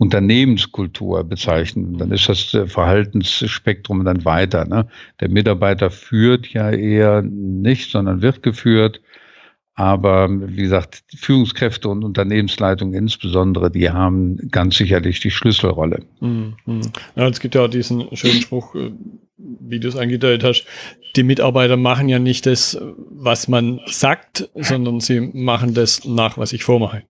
Unternehmenskultur 0.00 1.24
bezeichnen. 1.24 1.98
Dann 1.98 2.10
ist 2.10 2.26
das 2.26 2.54
äh, 2.54 2.66
Verhaltensspektrum 2.66 4.02
dann 4.06 4.24
weiter. 4.24 4.64
Ne? 4.64 4.88
Der 5.20 5.28
Mitarbeiter 5.28 5.90
führt 5.90 6.46
ja 6.48 6.70
eher 6.70 7.20
nicht, 7.20 7.90
sondern 7.90 8.22
wird 8.22 8.42
geführt. 8.42 9.02
Aber 9.74 10.28
wie 10.30 10.62
gesagt, 10.62 11.02
Führungskräfte 11.14 11.90
und 11.90 12.02
Unternehmensleitung 12.02 12.94
insbesondere, 12.94 13.70
die 13.70 13.90
haben 13.90 14.38
ganz 14.50 14.78
sicherlich 14.78 15.20
die 15.20 15.30
Schlüsselrolle. 15.30 16.02
Mhm. 16.20 16.54
Ja, 17.14 17.28
es 17.28 17.38
gibt 17.38 17.54
ja 17.54 17.66
auch 17.66 17.68
diesen 17.68 18.08
schönen 18.16 18.40
Spruch, 18.40 18.74
äh, 18.74 18.92
wie 19.36 19.80
du 19.80 19.88
es 19.88 19.96
angedeutet 19.96 20.44
hast, 20.44 20.64
die 21.14 21.24
Mitarbeiter 21.24 21.76
machen 21.76 22.08
ja 22.08 22.18
nicht 22.18 22.46
das, 22.46 22.80
was 23.10 23.48
man 23.48 23.80
sagt, 23.84 24.48
sondern 24.54 25.00
sie 25.00 25.20
machen 25.20 25.74
das 25.74 26.06
nach, 26.06 26.38
was 26.38 26.54
ich 26.54 26.64
vormache. 26.64 27.02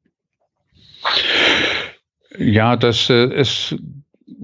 Ja, 2.39 2.77
das 2.77 3.11
äh, 3.11 3.27
ist 3.27 3.77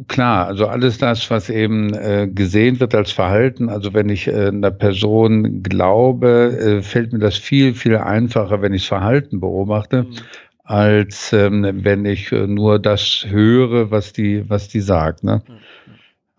klar. 0.08 0.46
Also 0.46 0.66
alles 0.66 0.98
das, 0.98 1.30
was 1.30 1.48
eben 1.48 1.94
äh, 1.94 2.28
gesehen 2.28 2.80
wird 2.80 2.94
als 2.94 3.12
Verhalten. 3.12 3.68
Also 3.68 3.94
wenn 3.94 4.08
ich 4.08 4.26
äh, 4.26 4.48
einer 4.48 4.70
Person 4.70 5.62
glaube, 5.62 6.80
fällt 6.82 7.12
mir 7.12 7.20
das 7.20 7.36
viel, 7.36 7.74
viel 7.74 7.96
einfacher, 7.96 8.60
wenn 8.62 8.74
ich 8.74 8.82
das 8.82 8.88
Verhalten 8.88 9.40
beobachte. 9.40 10.04
Mhm. 10.04 10.16
als 10.64 11.32
ähm, 11.32 11.84
wenn 11.84 12.04
ich 12.04 12.32
äh, 12.32 12.46
nur 12.48 12.80
das 12.80 13.24
höre, 13.28 13.92
was 13.92 14.12
die, 14.12 14.50
was 14.50 14.66
die 14.68 14.80
sagt. 14.80 15.22
Ne? 15.22 15.42
Mhm. 15.46 15.52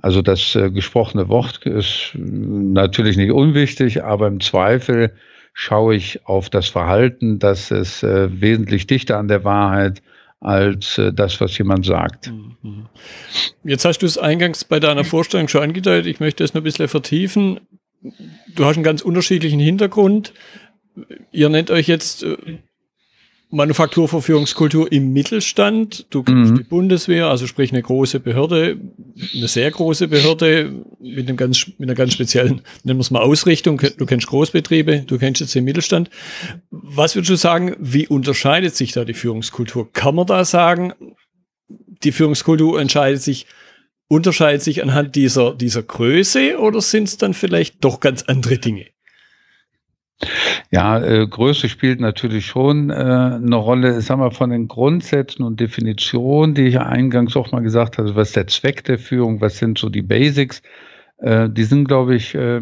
Also 0.01 0.21
das 0.21 0.55
äh, 0.55 0.69
gesprochene 0.69 1.27
Wort 1.27 1.65
ist 1.65 2.11
natürlich 2.15 3.17
nicht 3.17 3.31
unwichtig, 3.31 4.03
aber 4.03 4.27
im 4.27 4.39
Zweifel 4.39 5.13
schaue 5.53 5.95
ich 5.95 6.25
auf 6.27 6.49
das 6.49 6.67
Verhalten, 6.67 7.39
das 7.39 7.71
ist 7.71 8.03
äh, 8.03 8.41
wesentlich 8.41 8.85
dichter 8.85 9.17
an 9.17 9.27
der 9.27 9.43
Wahrheit 9.43 10.03
als 10.39 10.97
äh, 10.97 11.11
das, 11.13 11.39
was 11.41 11.57
jemand 11.57 11.85
sagt. 11.85 12.31
Mhm. 12.31 12.87
Jetzt 13.63 13.85
hast 13.85 13.99
du 13.99 14.05
es 14.05 14.17
eingangs 14.17 14.63
bei 14.63 14.79
deiner 14.79 15.03
Vorstellung 15.03 15.47
schon 15.47 15.63
angedeutet. 15.63 16.07
Ich 16.07 16.19
möchte 16.19 16.43
es 16.43 16.53
noch 16.53 16.61
ein 16.61 16.63
bisschen 16.63 16.87
vertiefen. 16.87 17.59
Du 18.55 18.65
hast 18.65 18.75
einen 18.75 18.83
ganz 18.83 19.01
unterschiedlichen 19.01 19.59
Hintergrund. 19.59 20.33
Ihr 21.31 21.49
nennt 21.49 21.71
euch 21.71 21.87
jetzt 21.87 22.23
äh, 22.23 22.37
Manufakturverführungskultur 23.49 24.91
im 24.91 25.13
Mittelstand. 25.13 26.05
Du 26.09 26.23
kennst 26.23 26.51
mhm. 26.51 26.57
die 26.57 26.63
Bundeswehr, 26.63 27.27
also 27.27 27.47
sprich 27.47 27.71
eine 27.71 27.81
große 27.81 28.19
Behörde, 28.19 28.77
eine 29.33 29.47
sehr 29.47 29.71
große 29.71 30.09
Behörde 30.09 30.85
mit 30.99 31.27
einem 31.27 31.37
ganz, 31.37 31.67
mit 31.77 31.87
einer 31.87 31.95
ganz 31.95 32.13
speziellen, 32.13 32.61
nennen 32.83 32.99
wir 32.99 33.01
es 33.01 33.11
mal 33.11 33.21
Ausrichtung. 33.21 33.81
Du 33.97 34.05
kennst 34.05 34.27
Großbetriebe, 34.27 35.03
du 35.07 35.17
kennst 35.17 35.39
jetzt 35.39 35.55
den 35.55 35.63
Mittelstand. 35.63 36.09
Was 36.71 37.15
würdest 37.15 37.31
du 37.31 37.35
sagen, 37.37 37.75
wie 37.79 38.07
unterscheidet 38.07 38.75
sich 38.75 38.91
da 38.91 39.05
die 39.05 39.13
Führungskultur? 39.13 39.91
Kann 39.93 40.15
man 40.15 40.27
da 40.27 40.43
sagen, 40.43 40.93
die 42.03 42.11
Führungskultur 42.11 42.81
entscheidet 42.81 43.21
sich, 43.21 43.47
unterscheidet 44.09 44.61
sich 44.61 44.83
anhand 44.83 45.15
dieser, 45.15 45.55
dieser 45.55 45.83
Größe 45.83 46.59
oder 46.59 46.81
sind 46.81 47.07
es 47.07 47.17
dann 47.17 47.33
vielleicht 47.33 47.83
doch 47.83 48.01
ganz 48.01 48.23
andere 48.23 48.57
Dinge? 48.57 48.87
Ja, 50.71 50.99
äh, 50.99 51.27
Größe 51.27 51.69
spielt 51.69 52.01
natürlich 52.01 52.45
schon 52.45 52.89
äh, 52.89 52.93
eine 52.93 53.55
Rolle. 53.55 54.01
Sagen 54.01 54.21
wir 54.21 54.31
von 54.31 54.49
den 54.49 54.67
Grundsätzen 54.67 55.43
und 55.43 55.59
Definitionen, 55.59 56.55
die 56.55 56.67
ich 56.67 56.79
eingangs 56.79 57.35
auch 57.35 57.51
mal 57.51 57.61
gesagt 57.61 57.97
habe, 57.97 58.15
was 58.15 58.29
ist 58.29 58.35
der 58.35 58.47
Zweck 58.47 58.83
der 58.83 58.97
Führung, 58.97 59.41
was 59.41 59.57
sind 59.57 59.77
so 59.77 59.89
die 59.89 60.01
Basics, 60.01 60.61
äh, 61.19 61.49
die 61.49 61.63
sind, 61.63 61.87
glaube 61.87 62.15
ich, 62.15 62.33
äh, 62.35 62.61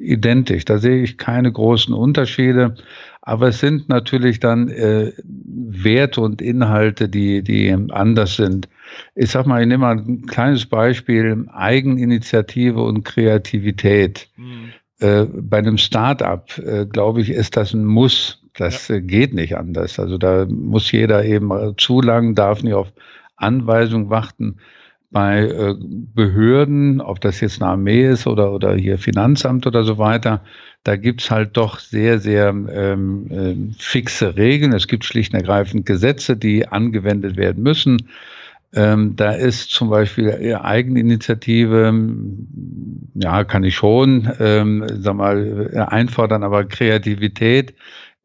identisch. 0.00 0.66
Da 0.66 0.78
sehe 0.78 1.02
ich 1.02 1.18
keine 1.18 1.50
großen 1.50 1.94
Unterschiede. 1.94 2.74
Aber 3.22 3.48
es 3.48 3.58
sind 3.58 3.88
natürlich 3.88 4.38
dann 4.38 4.68
äh, 4.68 5.12
Werte 5.24 6.20
und 6.20 6.40
Inhalte, 6.40 7.08
die, 7.08 7.42
die 7.42 7.74
anders 7.90 8.36
sind. 8.36 8.68
Ich 9.16 9.30
sag 9.30 9.46
mal, 9.46 9.62
ich 9.62 9.66
nehme 9.66 9.80
mal 9.82 9.96
ein 9.96 10.26
kleines 10.26 10.66
Beispiel, 10.66 11.44
Eigeninitiative 11.52 12.80
und 12.80 13.02
Kreativität. 13.02 14.28
Mhm 14.36 14.72
äh, 15.00 15.24
bei 15.24 15.58
einem 15.58 15.78
Start-up, 15.78 16.58
äh, 16.58 16.86
glaube 16.86 17.20
ich, 17.20 17.30
ist 17.30 17.56
das 17.56 17.74
ein 17.74 17.84
Muss. 17.84 18.42
Das 18.54 18.88
ja. 18.88 18.96
äh, 18.96 19.00
geht 19.02 19.34
nicht 19.34 19.56
anders. 19.56 19.98
Also 19.98 20.18
da 20.18 20.46
muss 20.48 20.90
jeder 20.90 21.24
eben 21.24 21.74
zu 21.76 22.00
lang, 22.00 22.34
darf 22.34 22.62
nicht 22.62 22.74
auf 22.74 22.92
Anweisung 23.36 24.10
warten. 24.10 24.56
Bei 25.10 25.42
äh, 25.44 25.74
Behörden, 25.78 27.00
ob 27.00 27.20
das 27.20 27.40
jetzt 27.40 27.62
eine 27.62 27.70
Armee 27.70 28.08
ist 28.08 28.26
oder, 28.26 28.52
oder 28.52 28.74
hier 28.74 28.98
Finanzamt 28.98 29.66
oder 29.66 29.84
so 29.84 29.98
weiter, 29.98 30.42
da 30.82 30.96
gibt's 30.96 31.30
halt 31.30 31.56
doch 31.56 31.78
sehr, 31.78 32.18
sehr 32.18 32.48
ähm, 32.48 33.26
äh, 33.30 33.74
fixe 33.78 34.36
Regeln. 34.36 34.72
Es 34.72 34.88
gibt 34.88 35.04
schlicht 35.04 35.32
und 35.32 35.40
ergreifend 35.40 35.86
Gesetze, 35.86 36.36
die 36.36 36.66
angewendet 36.68 37.36
werden 37.36 37.62
müssen. 37.62 38.08
Ähm, 38.74 39.16
da 39.16 39.32
ist 39.32 39.70
zum 39.70 39.90
Beispiel 39.90 40.56
Eigeninitiative, 40.60 41.94
ja, 43.14 43.44
kann 43.44 43.64
ich 43.64 43.74
schon, 43.74 44.30
ähm, 44.38 44.84
sag 44.88 45.16
mal, 45.16 45.86
einfordern, 45.88 46.42
aber 46.42 46.64
Kreativität 46.64 47.74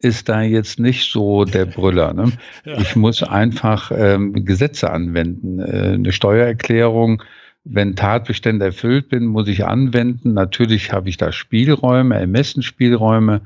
ist 0.04 0.30
da 0.30 0.42
jetzt 0.42 0.80
nicht 0.80 1.12
so 1.12 1.46
der 1.46 1.66
Brüller. 1.66 2.14
Ne? 2.14 2.32
Ja. 2.66 2.80
Ich 2.80 2.96
muss 2.96 3.24
einfach 3.24 3.92
ähm, 3.96 4.46
Gesetze 4.46 4.92
anwenden. 4.92 5.60
Äh, 5.60 5.94
eine 5.94 6.12
Steuererklärung, 6.12 7.24
wenn 7.64 7.96
Tatbestände 7.96 8.66
erfüllt 8.66 9.10
bin, 9.10 9.26
muss 9.26 9.48
ich 9.48 9.66
anwenden. 9.66 10.34
Natürlich 10.34 10.92
habe 10.92 11.10
ich 11.10 11.18
da 11.18 11.32
Spielräume, 11.32 12.16
Ermessensspielräume. 12.16 13.42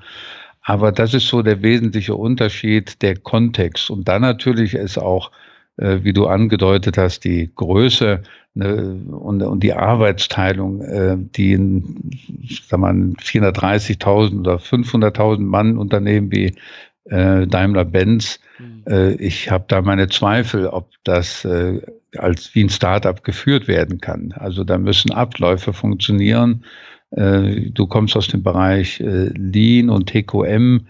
Aber 0.62 0.92
das 0.92 1.14
ist 1.14 1.28
so 1.28 1.42
der 1.42 1.62
wesentliche 1.62 2.16
Unterschied, 2.16 3.02
der 3.02 3.18
Kontext. 3.18 3.90
Und 3.90 4.08
dann 4.08 4.22
natürlich 4.22 4.74
ist 4.74 4.98
auch 4.98 5.32
wie 5.78 6.14
du 6.14 6.28
angedeutet 6.28 6.98
hast, 6.98 7.26
die 7.26 7.52
Größe 7.54 8.22
ne, 8.54 9.02
und, 9.12 9.42
und 9.44 9.62
die 9.62 9.74
Arbeitsteilung, 9.74 10.82
äh, 10.82 11.18
die 11.18 11.54
in 11.54 12.12
sag 12.68 12.80
mal, 12.80 12.94
430.000 12.94 14.40
oder 14.40 14.56
500.000 14.56 15.40
Mann 15.40 15.78
Unternehmen 15.78 16.32
wie 16.32 16.56
äh, 17.06 17.46
Daimler-Benz, 17.46 18.40
äh, 18.88 19.14
ich 19.16 19.52
habe 19.52 19.66
da 19.68 19.82
meine 19.82 20.08
Zweifel, 20.08 20.68
ob 20.68 20.92
das 21.04 21.46
äh, 21.46 21.82
als 22.18 22.56
wie 22.56 22.64
ein 22.64 22.70
Startup 22.70 23.24
geführt 23.24 23.68
werden 23.68 24.00
kann. 24.00 24.32
Also 24.32 24.64
da 24.64 24.78
müssen 24.78 25.12
Abläufe 25.12 25.74
funktionieren. 25.74 26.64
Äh, 27.12 27.72
du 27.72 27.88
kommst 27.88 28.16
aus 28.16 28.28
dem 28.28 28.44
Bereich 28.44 29.00
äh, 29.02 29.30
Lean 29.36 29.90
und 29.90 30.10
TQM. 30.10 30.88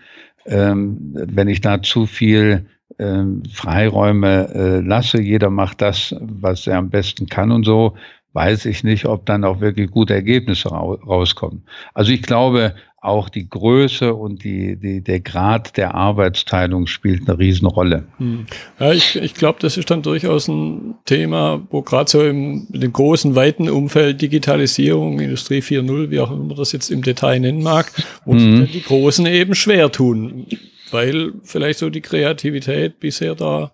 Ähm, 0.48 0.98
wenn 1.14 1.48
ich 1.48 1.62
da 1.62 1.82
zu 1.82 2.06
viel 2.06 2.68
ähm, 3.00 3.44
Freiräume 3.52 4.50
äh, 4.54 4.80
lasse, 4.80 5.22
jeder 5.22 5.50
macht 5.50 5.82
das, 5.82 6.16
was 6.20 6.68
er 6.68 6.78
am 6.78 6.90
besten 6.90 7.28
kann 7.28 7.52
und 7.52 7.66
so, 7.66 7.96
weiß 8.34 8.66
ich 8.66 8.84
nicht, 8.84 9.06
ob 9.06 9.26
dann 9.26 9.44
auch 9.44 9.62
wirklich 9.62 9.92
gute 9.92 10.14
Ergebnisse 10.14 10.70
rauskommen. 10.70 11.64
Also 11.94 12.12
ich 12.12 12.22
glaube, 12.22 12.76
auch 13.06 13.30
die 13.30 13.48
Größe 13.48 14.14
und 14.14 14.44
die, 14.44 14.76
die, 14.76 15.02
der 15.02 15.20
Grad 15.20 15.78
der 15.78 15.94
Arbeitsteilung 15.94 16.88
spielt 16.88 17.30
eine 17.30 17.38
Riesenrolle. 17.38 18.04
Hm. 18.18 18.48
Ja, 18.80 18.92
ich, 18.92 19.16
ich 19.16 19.36
glaube, 19.36 19.60
das 19.62 19.78
ist 19.78 19.92
dann 19.92 20.02
durchaus 20.02 20.48
ein 20.48 20.96
Thema, 21.06 21.62
wo 21.70 21.82
gerade 21.84 22.10
so 22.10 22.24
im, 22.24 22.68
in 22.74 22.82
dem 22.82 22.94
großen, 22.94 23.36
weiten 23.36 23.70
Umfeld 23.70 24.22
Digitalisierung, 24.22 25.20
Industrie 25.20 25.60
4.0, 25.60 26.10
wie 26.10 26.20
auch 26.20 26.32
immer 26.32 26.46
man 26.46 26.58
das 26.58 26.72
jetzt 26.72 26.90
im 26.90 27.04
Detail 27.04 27.40
nennen 27.40 27.62
mag, 27.62 27.92
wo 28.26 28.34
mhm. 28.34 28.40
sich 28.40 28.60
dann 28.60 28.72
die 28.72 28.84
Großen 28.84 29.26
eben 29.28 29.54
schwer 29.54 29.92
tun, 29.92 30.48
weil 30.96 31.34
vielleicht 31.44 31.80
so 31.80 31.90
die 31.90 32.02
Kreativität 32.02 33.00
bisher 33.02 33.36
da 33.36 33.72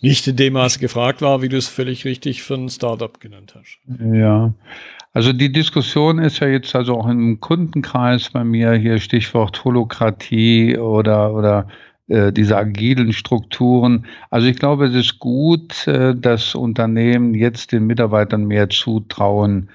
nicht 0.00 0.26
in 0.26 0.36
dem 0.36 0.54
Maße 0.54 0.80
gefragt 0.80 1.22
war, 1.22 1.42
wie 1.42 1.48
du 1.48 1.56
es 1.56 1.68
völlig 1.68 2.04
richtig 2.04 2.42
für 2.42 2.54
ein 2.54 2.70
Startup 2.70 3.20
genannt 3.20 3.54
hast. 3.54 3.78
Ja, 4.12 4.52
also 5.12 5.32
die 5.32 5.52
Diskussion 5.52 6.18
ist 6.18 6.40
ja 6.40 6.48
jetzt 6.48 6.74
also 6.74 6.96
auch 6.96 7.08
im 7.08 7.40
Kundenkreis 7.40 8.30
bei 8.30 8.42
mir 8.42 8.72
hier 8.72 8.98
Stichwort 8.98 9.64
Holokratie 9.64 10.78
oder 10.78 11.34
oder 11.34 11.68
äh, 12.08 12.32
diese 12.32 12.56
agilen 12.56 13.12
Strukturen. 13.12 14.06
Also 14.30 14.46
ich 14.46 14.56
glaube, 14.56 14.86
es 14.86 14.94
ist 14.94 15.18
gut, 15.18 15.86
äh, 15.86 16.14
dass 16.14 16.54
Unternehmen 16.54 17.34
jetzt 17.34 17.72
den 17.72 17.86
Mitarbeitern 17.86 18.44
mehr 18.44 18.68
zutrauen, 18.70 19.68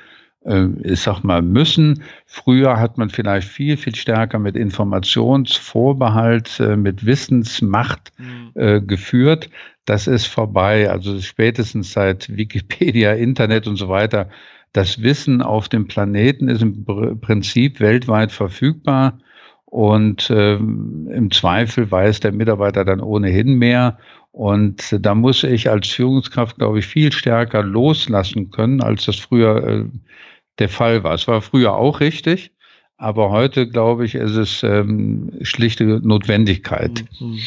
ich 0.84 1.02
sag 1.02 1.24
mal, 1.24 1.42
müssen. 1.42 2.04
Früher 2.26 2.80
hat 2.80 2.98
man 2.98 3.10
vielleicht 3.10 3.48
viel, 3.48 3.78
viel 3.78 3.96
stärker 3.96 4.40
mit 4.40 4.56
Informationsvorbehalt, 4.56 6.60
äh, 6.60 6.76
mit 6.76 7.06
Wissensmacht 7.06 8.12
mhm. 8.18 8.52
äh, 8.56 8.82
geführt. 8.82 9.50
Das 9.86 10.08
ist 10.08 10.28
vorbei. 10.28 10.90
Also 10.90 11.20
spätestens 11.22 11.94
seit 11.94 12.36
Wikipedia, 12.36 13.14
Internet 13.14 13.68
und 13.68 13.76
so 13.76 13.90
weiter 13.90 14.30
das 14.74 15.02
Wissen 15.02 15.42
auf 15.42 15.70
dem 15.70 15.88
Planeten 15.88 16.48
ist 16.48 16.62
im 16.62 16.86
Prinzip 17.22 17.80
weltweit 17.80 18.32
verfügbar 18.32 19.20
und 19.66 20.30
ähm, 20.32 21.10
im 21.12 21.32
Zweifel 21.32 21.90
weiß 21.90 22.22
der 22.22 22.32
Mitarbeiter 22.32 22.86
dann 22.86 23.02
ohnehin 23.02 23.56
mehr. 23.56 24.00
Und 24.32 24.96
da 25.04 25.16
muss 25.16 25.44
ich 25.44 25.70
als 25.70 25.88
Führungskraft, 25.88 26.58
glaube 26.58 26.80
ich, 26.80 26.88
viel 26.88 27.12
stärker 27.12 27.64
loslassen 27.64 28.52
können, 28.52 28.82
als 28.82 29.06
das 29.06 29.18
früher 29.18 29.68
äh, 29.68 29.86
der 30.60 30.70
Fall 30.70 31.04
war. 31.04 31.14
Es 31.14 31.28
war 31.28 31.42
früher 31.42 31.74
auch 31.74 32.00
richtig, 32.00 32.52
aber 32.98 33.32
heute, 33.32 33.68
glaube 33.68 34.06
ich, 34.06 34.16
ist 34.16 34.36
es 34.36 34.64
ähm, 34.64 35.32
schlichte 35.42 35.86
Notwendigkeit. 35.86 37.06
Mhm. 37.20 37.40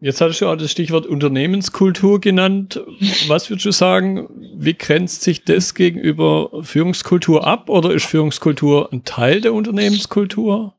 Jetzt 0.00 0.20
hattest 0.20 0.40
du 0.40 0.46
auch 0.46 0.56
das 0.56 0.70
Stichwort 0.70 1.06
Unternehmenskultur 1.06 2.20
genannt. 2.20 2.80
Was 3.28 3.50
würdest 3.50 3.66
du 3.66 3.72
sagen, 3.72 4.28
wie 4.56 4.74
grenzt 4.74 5.22
sich 5.22 5.44
das 5.44 5.74
gegenüber 5.74 6.50
Führungskultur 6.62 7.46
ab 7.46 7.68
oder 7.68 7.92
ist 7.92 8.06
Führungskultur 8.06 8.92
ein 8.92 9.04
Teil 9.04 9.40
der 9.40 9.52
Unternehmenskultur? 9.52 10.74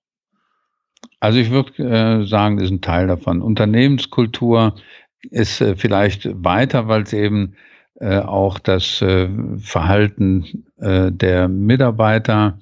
Also 1.19 1.39
ich 1.39 1.51
würde 1.51 1.83
äh, 1.83 2.25
sagen, 2.25 2.59
ist 2.59 2.71
ein 2.71 2.81
Teil 2.81 3.07
davon. 3.07 3.41
Unternehmenskultur 3.41 4.75
ist 5.31 5.61
äh, 5.61 5.75
vielleicht 5.75 6.27
weiter, 6.43 6.87
weil 6.87 7.03
es 7.03 7.13
eben 7.13 7.55
äh, 7.99 8.19
auch 8.19 8.59
das 8.59 9.01
äh, 9.01 9.29
Verhalten 9.57 10.64
äh, 10.79 11.11
der 11.11 11.47
Mitarbeiter 11.47 12.59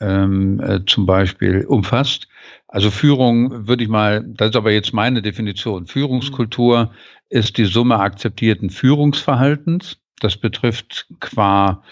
ähm, 0.00 0.60
äh, 0.60 0.80
zum 0.86 1.06
Beispiel 1.06 1.64
umfasst. 1.64 2.28
Also 2.68 2.90
Führung 2.90 3.66
würde 3.66 3.84
ich 3.84 3.88
mal, 3.88 4.24
das 4.26 4.50
ist 4.50 4.56
aber 4.56 4.72
jetzt 4.72 4.92
meine 4.92 5.22
Definition. 5.22 5.86
Führungskultur 5.86 6.90
ist 7.30 7.56
die 7.56 7.64
Summe 7.64 7.98
akzeptierten 7.98 8.70
Führungsverhaltens. 8.70 9.98
Das 10.20 10.36
betrifft 10.36 11.06
qua 11.20 11.82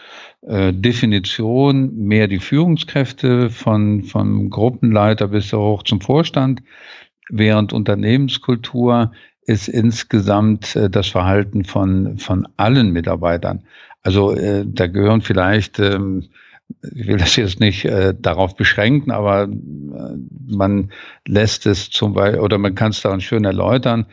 äh, 0.42 0.72
Definition 0.72 1.94
mehr 1.96 2.28
die 2.28 2.38
Führungskräfte 2.38 3.50
von, 3.50 4.02
von 4.02 4.50
Gruppenleiter 4.50 5.28
bis 5.28 5.52
hoch 5.52 5.82
zum 5.82 6.00
Vorstand, 6.00 6.62
während 7.30 7.72
Unternehmenskultur 7.72 9.12
ist 9.46 9.68
insgesamt 9.68 10.74
äh, 10.76 10.88
das 10.88 11.08
Verhalten 11.08 11.64
von, 11.64 12.18
von 12.18 12.48
allen 12.56 12.92
Mitarbeitern. 12.92 13.64
Also 14.04 14.32
äh, 14.32 14.64
da 14.64 14.86
gehören 14.86 15.22
vielleicht 15.22 15.80
ähm, 15.80 16.28
ich 16.94 17.06
will 17.06 17.16
das 17.16 17.36
jetzt 17.36 17.60
nicht 17.60 17.84
äh, 17.84 18.14
darauf 18.18 18.56
beschränken, 18.56 19.10
aber 19.10 19.44
äh, 19.44 20.16
man 20.46 20.90
lässt 21.26 21.66
es 21.66 21.90
zum 21.90 22.14
Beispiel, 22.14 22.40
oder 22.40 22.58
man 22.58 22.74
kann 22.74 22.90
es 22.90 23.02
daran 23.02 23.20
schön 23.20 23.44
erläutern, 23.44 24.06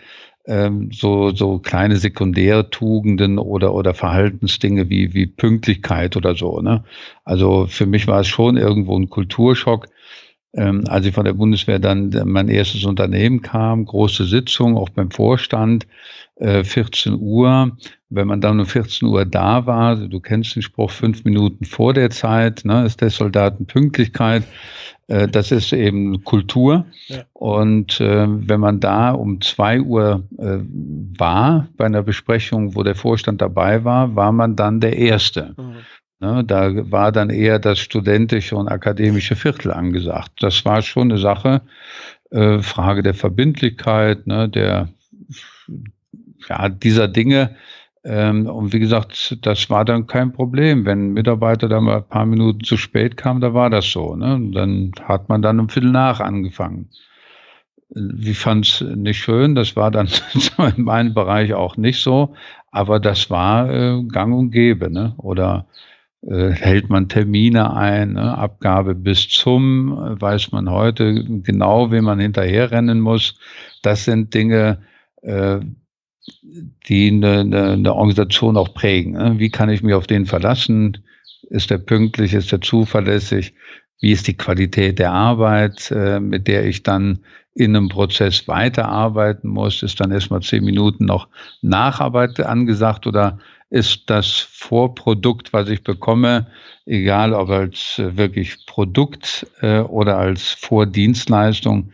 ähm, 0.47 0.89
so, 0.91 1.31
so 1.31 1.59
kleine 1.59 1.97
Sekundärtugenden 1.97 3.37
oder, 3.37 3.73
oder 3.73 3.93
Verhaltensdinge 3.93 4.89
wie, 4.89 5.13
wie 5.13 5.27
Pünktlichkeit 5.27 6.17
oder 6.17 6.35
so. 6.35 6.61
Ne? 6.61 6.83
Also 7.23 7.67
für 7.67 7.85
mich 7.85 8.07
war 8.07 8.21
es 8.21 8.27
schon 8.27 8.57
irgendwo 8.57 8.97
ein 8.97 9.09
Kulturschock, 9.09 9.87
ähm, 10.53 10.83
als 10.87 11.05
ich 11.05 11.13
von 11.13 11.25
der 11.25 11.33
Bundeswehr 11.33 11.79
dann 11.79 12.13
mein 12.25 12.49
erstes 12.49 12.83
Unternehmen 12.83 13.41
kam, 13.41 13.85
große 13.85 14.25
Sitzung, 14.25 14.77
auch 14.77 14.89
beim 14.89 15.11
Vorstand, 15.11 15.87
äh, 16.35 16.63
14 16.63 17.17
Uhr. 17.19 17.77
Wenn 18.09 18.27
man 18.27 18.41
dann 18.41 18.59
um 18.59 18.65
14 18.65 19.07
Uhr 19.07 19.25
da 19.25 19.65
war, 19.65 19.95
du 19.95 20.19
kennst 20.19 20.55
den 20.55 20.61
Spruch, 20.61 20.91
fünf 20.91 21.23
Minuten 21.23 21.63
vor 21.63 21.93
der 21.93 22.09
Zeit, 22.09 22.65
ne, 22.65 22.85
ist 22.85 22.99
der 22.99 23.09
Soldaten 23.09 23.65
Pünktlichkeit. 23.65 24.43
Äh, 25.07 25.27
das 25.27 25.51
ist 25.51 25.71
eben 25.71 26.23
Kultur. 26.23 26.85
Ja. 27.07 27.23
Und 27.33 28.01
äh, 28.01 28.27
wenn 28.27 28.59
man 28.59 28.79
da 28.79 29.11
um 29.11 29.39
zwei 29.39 29.79
Uhr 29.79 30.23
äh, 30.37 30.57
war 31.17 31.67
bei 31.77 31.85
einer 31.85 32.03
Besprechung, 32.03 32.75
wo 32.75 32.83
der 32.83 32.95
Vorstand 32.95 33.41
dabei 33.41 33.83
war, 33.85 34.15
war 34.15 34.31
man 34.31 34.55
dann 34.55 34.81
der 34.81 34.97
Erste. 34.97 35.53
Mhm. 35.57 35.75
Ne, 36.21 36.43
da 36.45 36.91
war 36.91 37.11
dann 37.11 37.31
eher 37.31 37.57
das 37.57 37.79
studentische 37.79 38.55
und 38.55 38.67
akademische 38.67 39.35
Viertel 39.35 39.71
angesagt. 39.71 40.31
Das 40.39 40.63
war 40.65 40.83
schon 40.83 41.11
eine 41.11 41.19
Sache, 41.19 41.61
äh, 42.29 42.59
Frage 42.59 43.01
der 43.01 43.15
Verbindlichkeit, 43.15 44.27
ne, 44.27 44.47
der 44.47 44.89
ja, 46.47 46.69
dieser 46.69 47.07
Dinge. 47.07 47.55
Ähm, 48.03 48.45
und 48.45 48.71
wie 48.71 48.79
gesagt, 48.79 49.39
das 49.41 49.69
war 49.71 49.83
dann 49.83 50.05
kein 50.05 50.31
Problem. 50.31 50.85
Wenn 50.85 51.07
ein 51.07 51.13
Mitarbeiter 51.13 51.67
da 51.67 51.81
mal 51.81 51.97
ein 51.97 52.07
paar 52.07 52.27
Minuten 52.27 52.63
zu 52.63 52.77
spät 52.77 53.17
kam, 53.17 53.41
da 53.41 53.55
war 53.55 53.71
das 53.71 53.91
so. 53.91 54.15
Ne? 54.15 54.51
Dann 54.53 54.91
hat 55.03 55.27
man 55.27 55.41
dann 55.41 55.59
um 55.59 55.69
Viertel 55.69 55.91
nach 55.91 56.19
angefangen. 56.19 56.89
Ich 58.19 58.37
fand 58.37 58.67
es 58.67 58.81
nicht 58.81 59.17
schön, 59.17 59.55
das 59.55 59.75
war 59.75 59.89
dann 59.89 60.07
in 60.77 60.83
meinem 60.83 61.15
Bereich 61.15 61.55
auch 61.55 61.77
nicht 61.77 62.01
so, 62.01 62.35
aber 62.71 62.99
das 62.99 63.31
war 63.31 63.69
äh, 63.69 64.03
gang 64.03 64.35
und 64.35 64.51
gäbe. 64.51 64.91
Ne? 64.91 65.15
Oder 65.17 65.65
hält 66.23 66.89
man 66.89 67.09
Termine 67.09 67.75
ein, 67.75 68.13
ne? 68.13 68.37
Abgabe 68.37 68.93
bis 68.93 69.27
zum, 69.27 69.91
äh, 69.93 70.21
weiß 70.21 70.51
man 70.51 70.69
heute 70.69 71.23
genau, 71.43 71.91
wie 71.91 72.01
man 72.01 72.19
hinterherrennen 72.19 72.99
muss. 72.99 73.39
Das 73.81 74.05
sind 74.05 74.33
Dinge, 74.33 74.79
äh, 75.23 75.59
die 76.87 77.07
eine, 77.07 77.39
eine, 77.39 77.71
eine 77.71 77.93
Organisation 77.93 78.57
auch 78.57 78.73
prägen. 78.73 79.13
Ne? 79.13 79.39
Wie 79.39 79.49
kann 79.49 79.69
ich 79.69 79.81
mich 79.81 79.95
auf 79.95 80.05
den 80.05 80.27
verlassen? 80.27 80.99
Ist 81.49 81.71
der 81.71 81.79
pünktlich? 81.79 82.33
Ist 82.33 82.51
der 82.51 82.61
zuverlässig? 82.61 83.53
Wie 83.99 84.11
ist 84.11 84.27
die 84.27 84.37
Qualität 84.37 84.99
der 84.99 85.11
Arbeit, 85.11 85.91
äh, 85.91 86.19
mit 86.19 86.47
der 86.47 86.65
ich 86.65 86.83
dann 86.83 87.19
in 87.55 87.75
einem 87.75 87.89
Prozess 87.89 88.47
weiterarbeiten 88.47 89.49
muss? 89.49 89.81
Ist 89.81 89.99
dann 89.99 90.11
erstmal 90.11 90.41
zehn 90.41 90.63
Minuten 90.63 91.05
noch 91.05 91.27
Nacharbeit 91.61 92.39
angesagt 92.39 93.07
oder 93.07 93.39
ist 93.71 94.09
das 94.09 94.27
Vorprodukt, 94.37 95.53
was 95.53 95.69
ich 95.69 95.81
bekomme, 95.81 96.47
egal 96.85 97.33
ob 97.33 97.49
als 97.49 97.97
äh, 97.97 98.17
wirklich 98.17 98.65
Produkt 98.65 99.47
äh, 99.61 99.79
oder 99.79 100.17
als 100.17 100.51
Vordienstleistung, 100.51 101.93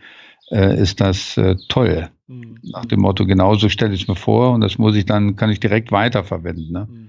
äh, 0.50 0.76
ist 0.80 1.00
das 1.00 1.40
toll. 1.68 2.08
Mhm. 2.26 2.58
Nach 2.62 2.84
dem 2.84 3.00
Motto, 3.00 3.24
genauso 3.26 3.68
stelle 3.68 3.94
ich 3.94 4.02
es 4.02 4.08
mir 4.08 4.16
vor 4.16 4.52
und 4.52 4.60
das 4.60 4.76
muss 4.76 4.96
ich 4.96 5.06
dann, 5.06 5.36
kann 5.36 5.50
ich 5.50 5.60
direkt 5.60 5.92
weiterverwenden. 5.92 6.72
Ne? 6.72 6.88
Mhm. 6.90 7.08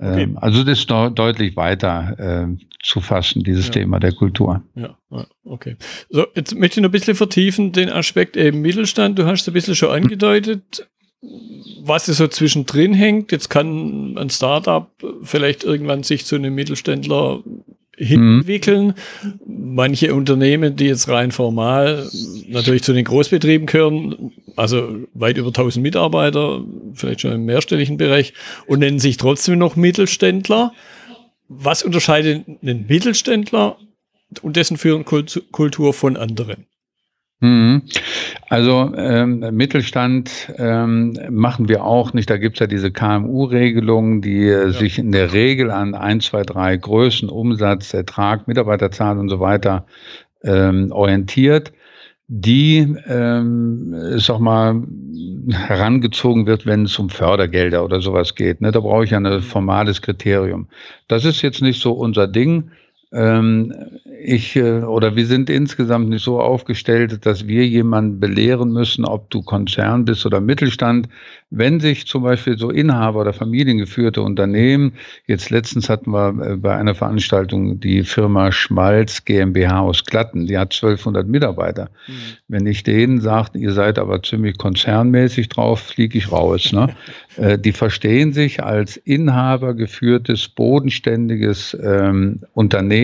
Okay. 0.00 0.22
Ähm, 0.22 0.38
also 0.38 0.64
das 0.64 0.80
ist 0.80 0.90
de 0.90 1.10
deutlich 1.10 1.56
weiter 1.56 2.16
äh, 2.18 2.56
zu 2.80 3.00
fassen, 3.00 3.42
dieses 3.42 3.66
ja. 3.66 3.72
Thema 3.72 3.98
der 3.98 4.12
Kultur. 4.12 4.62
Ja, 4.76 4.96
okay. 5.44 5.76
So, 6.08 6.26
jetzt 6.34 6.54
möchte 6.54 6.78
ich 6.78 6.82
noch 6.82 6.88
ein 6.88 6.92
bisschen 6.92 7.16
vertiefen, 7.16 7.72
den 7.72 7.90
Aspekt 7.90 8.36
eben 8.36 8.60
Mittelstand. 8.60 9.18
Du 9.18 9.26
hast 9.26 9.42
es 9.42 9.48
ein 9.48 9.54
bisschen 9.54 9.74
schon 9.74 9.90
angedeutet 9.90 10.88
was 11.20 12.06
so 12.06 12.28
zwischendrin 12.28 12.94
hängt. 12.94 13.32
Jetzt 13.32 13.48
kann 13.48 14.16
ein 14.16 14.30
Startup 14.30 14.90
vielleicht 15.22 15.64
irgendwann 15.64 16.02
sich 16.02 16.24
zu 16.24 16.36
einem 16.36 16.54
Mittelständler 16.54 17.42
hinentwickeln. 17.96 18.94
Mhm. 19.22 19.74
Manche 19.74 20.14
Unternehmen, 20.14 20.76
die 20.76 20.86
jetzt 20.86 21.08
rein 21.08 21.32
formal 21.32 22.08
natürlich 22.46 22.84
zu 22.84 22.92
den 22.92 23.04
Großbetrieben 23.04 23.66
gehören, 23.66 24.32
also 24.56 25.06
weit 25.14 25.36
über 25.36 25.48
1000 25.48 25.82
Mitarbeiter, 25.82 26.64
vielleicht 26.94 27.22
schon 27.22 27.32
im 27.32 27.44
mehrstelligen 27.44 27.96
Bereich 27.96 28.34
und 28.66 28.78
nennen 28.80 29.00
sich 29.00 29.16
trotzdem 29.16 29.58
noch 29.58 29.76
Mittelständler. 29.76 30.72
Was 31.48 31.82
unterscheidet 31.82 32.44
einen 32.62 32.86
Mittelständler 32.86 33.78
und 34.42 34.56
dessen 34.56 34.76
Führungskultur 34.76 35.92
von 35.92 36.16
anderen? 36.16 36.66
Mhm. 37.40 37.82
Also 38.48 38.92
ähm, 38.96 39.44
Mittelstand 39.52 40.52
ähm, 40.56 41.16
machen 41.30 41.68
wir 41.68 41.84
auch 41.84 42.12
nicht. 42.12 42.28
Da 42.30 42.36
gibt's 42.36 42.58
ja 42.58 42.66
diese 42.66 42.90
KMU-Regelungen, 42.90 44.22
die 44.22 44.48
äh, 44.48 44.66
ja. 44.66 44.72
sich 44.72 44.98
in 44.98 45.12
der 45.12 45.32
Regel 45.32 45.70
an 45.70 45.94
ein, 45.94 46.20
zwei, 46.20 46.42
drei 46.42 46.76
Größen, 46.76 47.28
Umsatz, 47.28 47.94
Ertrag, 47.94 48.48
Mitarbeiterzahl 48.48 49.18
und 49.18 49.28
so 49.28 49.38
weiter 49.38 49.86
ähm, 50.42 50.90
orientiert, 50.90 51.72
die, 52.26 52.94
ähm, 53.06 53.94
sag 54.18 54.40
mal, 54.40 54.82
herangezogen 55.50 56.46
wird, 56.46 56.66
wenn 56.66 56.84
es 56.84 56.98
um 56.98 57.08
Fördergelder 57.08 57.84
oder 57.84 58.00
sowas 58.00 58.34
geht. 58.34 58.60
Ne? 58.60 58.72
Da 58.72 58.80
brauche 58.80 59.04
ich 59.04 59.10
ja 59.10 59.18
ein 59.18 59.22
mhm. 59.22 59.42
formales 59.42 60.02
Kriterium. 60.02 60.68
Das 61.06 61.24
ist 61.24 61.42
jetzt 61.42 61.62
nicht 61.62 61.80
so 61.80 61.92
unser 61.92 62.26
Ding. 62.26 62.70
Ähm, 63.10 63.72
ich 64.20 64.56
äh, 64.56 64.82
oder 64.82 65.16
wir 65.16 65.24
sind 65.26 65.48
insgesamt 65.48 66.10
nicht 66.10 66.22
so 66.22 66.40
aufgestellt, 66.40 67.24
dass 67.24 67.46
wir 67.46 67.66
jemanden 67.66 68.20
belehren 68.20 68.70
müssen, 68.70 69.06
ob 69.06 69.30
du 69.30 69.42
Konzern 69.42 70.04
bist 70.04 70.26
oder 70.26 70.40
Mittelstand. 70.40 71.08
Wenn 71.50 71.80
sich 71.80 72.06
zum 72.06 72.24
Beispiel 72.24 72.58
so 72.58 72.68
Inhaber 72.70 73.20
oder 73.20 73.32
familiengeführte 73.32 74.20
Unternehmen, 74.20 74.92
jetzt 75.26 75.48
letztens 75.48 75.88
hatten 75.88 76.10
wir 76.10 76.28
äh, 76.28 76.56
bei 76.56 76.76
einer 76.76 76.94
Veranstaltung 76.94 77.80
die 77.80 78.02
Firma 78.02 78.52
Schmalz 78.52 79.24
GmbH 79.24 79.80
aus 79.80 80.04
Glatten, 80.04 80.46
die 80.46 80.58
hat 80.58 80.74
1200 80.74 81.26
Mitarbeiter. 81.26 81.88
Mhm. 82.06 82.12
Wenn 82.48 82.66
ich 82.66 82.82
denen 82.82 83.22
sage, 83.22 83.58
ihr 83.58 83.72
seid 83.72 83.98
aber 83.98 84.22
ziemlich 84.22 84.58
konzernmäßig 84.58 85.48
drauf, 85.48 85.80
fliege 85.80 86.18
ich 86.18 86.30
raus. 86.30 86.72
Ne? 86.72 86.88
Äh, 87.36 87.56
die 87.56 87.70
verstehen 87.70 88.32
sich 88.32 88.64
als 88.64 88.96
Inhaber 88.96 89.74
geführtes, 89.74 90.48
bodenständiges 90.48 91.76
ähm, 91.80 92.40
Unternehmen, 92.52 92.97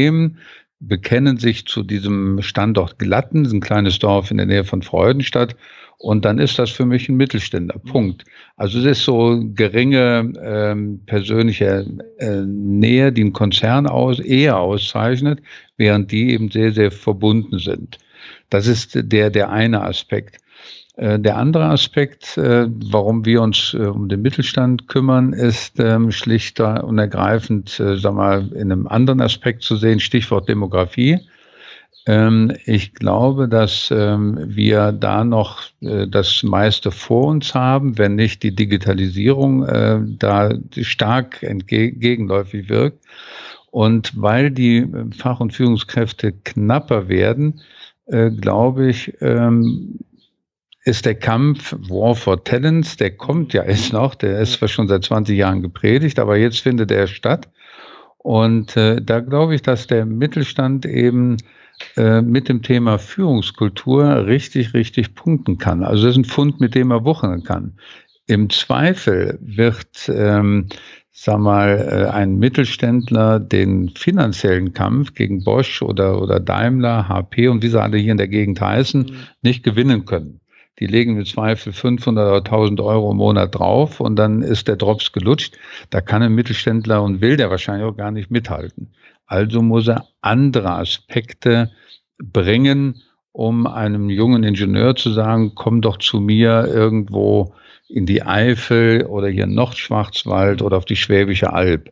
bekennen 0.81 1.39
sich 1.39 1.67
zu 1.67 1.83
diesem 1.83 2.43
Standort 2.43 2.99
Glatten, 2.99 3.47
ein 3.47 3.61
kleines 3.61 3.99
Dorf 3.99 4.31
in 4.31 4.37
der 4.37 4.47
Nähe 4.47 4.65
von 4.65 4.83
Freudenstadt. 4.83 5.57
Und 5.99 6.25
dann 6.25 6.39
ist 6.39 6.59
das 6.59 6.71
für 6.71 6.85
mich 6.85 7.09
ein 7.09 7.17
Mittelständler. 7.17 7.81
Mhm. 7.83 7.89
Punkt. 7.89 8.25
Also 8.57 8.79
es 8.79 8.85
ist 8.85 9.05
so 9.05 9.41
geringe 9.55 10.33
ähm, 10.43 11.01
persönliche 11.07 11.87
äh, 12.19 12.43
Nähe, 12.43 13.13
die 13.13 13.23
einen 13.23 13.33
Konzern 13.33 13.87
aus, 13.87 14.19
eher 14.19 14.59
auszeichnet, 14.59 15.41
während 15.77 16.11
die 16.11 16.33
eben 16.33 16.51
sehr, 16.51 16.73
sehr 16.73 16.91
verbunden 16.91 17.59
sind. 17.59 17.99
Das 18.51 18.67
ist 18.67 18.93
der, 18.95 19.31
der 19.31 19.51
eine 19.51 19.83
Aspekt. 19.83 20.39
Äh, 20.97 21.19
der 21.19 21.37
andere 21.37 21.65
Aspekt, 21.65 22.39
äh, 22.39 22.69
warum 22.69 23.25
wir 23.25 23.43
uns 23.43 23.75
äh, 23.75 23.87
um 23.87 24.09
den 24.09 24.23
Mittelstand 24.23 24.87
kümmern, 24.87 25.33
ist 25.33 25.81
ähm, 25.81 26.13
schlichter 26.13 26.85
und 26.85 26.99
ergreifend, 26.99 27.83
sag 27.97 28.15
mal, 28.15 28.49
in 28.53 28.71
einem 28.71 28.87
anderen 28.87 29.21
Aspekt 29.21 29.63
zu 29.63 29.77
sehen, 29.77 29.99
Stichwort 29.99 30.49
Demografie. 30.49 31.19
Ähm, 32.07 32.53
ich 32.65 32.95
glaube, 32.95 33.49
dass 33.49 33.91
ähm, 33.91 34.39
wir 34.47 34.93
da 34.93 35.25
noch 35.25 35.63
das 35.81 36.43
meiste 36.43 36.91
vor 36.91 37.29
uns 37.29 37.55
haben, 37.55 37.99
wenn 37.99 38.15
nicht 38.15 38.43
die 38.43 38.55
Digitalisierung 38.55 39.67
da 40.19 40.51
stark 40.81 41.43
entgegenläufig 41.43 42.69
wirkt. 42.69 43.05
Und 43.71 44.13
weil 44.15 44.51
die 44.51 44.87
Fach- 45.17 45.41
und 45.41 45.53
Führungskräfte 45.53 46.33
knapper 46.33 47.09
werden, 47.09 47.61
glaube 48.07 48.89
ich, 48.89 49.13
ist 50.85 51.07
der 51.07 51.15
Kampf 51.15 51.75
War 51.89 52.15
for 52.15 52.45
Talents, 52.45 52.97
der 52.97 53.17
kommt 53.17 53.55
ja 53.55 53.65
jetzt 53.65 53.93
noch, 53.93 54.15
der 54.15 54.39
ist 54.41 54.55
zwar 54.55 54.69
schon 54.69 54.87
seit 54.87 55.05
20 55.05 55.37
Jahren 55.37 55.63
gepredigt, 55.63 56.19
aber 56.19 56.37
jetzt 56.37 56.61
findet 56.61 56.91
er 56.91 57.07
statt. 57.07 57.49
Und 58.19 58.77
äh, 58.77 59.01
da 59.03 59.21
glaube 59.21 59.55
ich, 59.55 59.63
dass 59.63 59.87
der 59.87 60.05
Mittelstand 60.05 60.87
eben 60.87 61.39
äh, 61.97 62.21
mit 62.21 62.49
dem 62.49 62.63
Thema 62.63 62.99
Führungskultur 62.99 64.27
richtig, 64.27 64.75
richtig 64.75 65.15
punkten 65.15 65.59
kann. 65.59 65.83
Also 65.83 66.05
das 66.05 66.13
ist 66.13 66.19
ein 66.19 66.25
Fund, 66.25 66.61
mit 66.61 66.75
dem 66.75 66.91
er 66.91 67.05
wuchern 67.05 67.43
kann. 67.43 67.79
Im 68.27 68.49
Zweifel 68.51 69.39
wird, 69.41 70.11
ähm, 70.15 70.69
sag 71.13 71.39
mal, 71.39 71.79
äh, 71.79 72.11
ein 72.11 72.39
Mittelständler 72.39 73.41
den 73.41 73.91
finanziellen 73.91 74.73
Kampf 74.75 75.15
gegen 75.15 75.45
Bosch 75.45 75.83
oder, 75.83 76.21
oder 76.21 76.41
Daimler, 76.41 77.09
HP 77.09 77.49
und 77.49 77.63
wie 77.63 77.69
sie 77.69 77.81
alle 77.81 77.99
hier 77.99 78.13
in 78.13 78.19
der 78.19 78.29
Gegend 78.29 78.61
heißen, 78.61 79.03
mhm. 79.03 79.17
nicht 79.43 79.63
gewinnen 79.63 80.05
können 80.05 80.41
die 80.81 80.87
legen 80.87 81.17
im 81.17 81.25
Zweifel 81.25 81.73
500 81.73 82.27
oder 82.27 82.39
1000 82.39 82.81
Euro 82.81 83.13
im 83.13 83.19
Monat 83.19 83.55
drauf 83.55 84.01
und 84.01 84.17
dann 84.17 84.43
ist 84.43 84.69
der 84.69 84.77
Drops 84.77 85.13
gelutscht. 85.13 85.57
Da 85.91 86.01
kann 86.01 86.23
ein 86.23 86.35
Mittelständler 86.35 87.03
und 87.03 87.21
will 87.21 87.37
der 87.37 87.51
wahrscheinlich 87.51 87.87
auch 87.87 87.97
gar 87.97 88.11
nicht 88.11 88.31
mithalten. 88.31 88.93
Also 89.27 89.63
muss 89.63 89.89
er 89.89 90.07
andere 90.21 90.73
Aspekte 90.73 91.71
bringen, 92.19 93.03
um 93.33 93.67
einem 93.67 94.11
jungen 94.11 94.43
Ingenieur 94.43 94.97
zu 94.97 95.11
sagen, 95.11 95.53
komm 95.55 95.81
doch 95.81 95.99
zu 95.99 96.21
mir 96.21 96.67
irgendwo 96.67 97.55
in 97.89 98.07
die 98.07 98.23
Eifel 98.23 99.07
oder 99.07 99.29
hier 99.29 99.45
in 99.45 99.55
Nordschwarzwald 99.55 100.63
oder 100.63 100.77
auf 100.77 100.85
die 100.85 100.97
Schwäbische 100.97 101.53
Alb. 101.53 101.91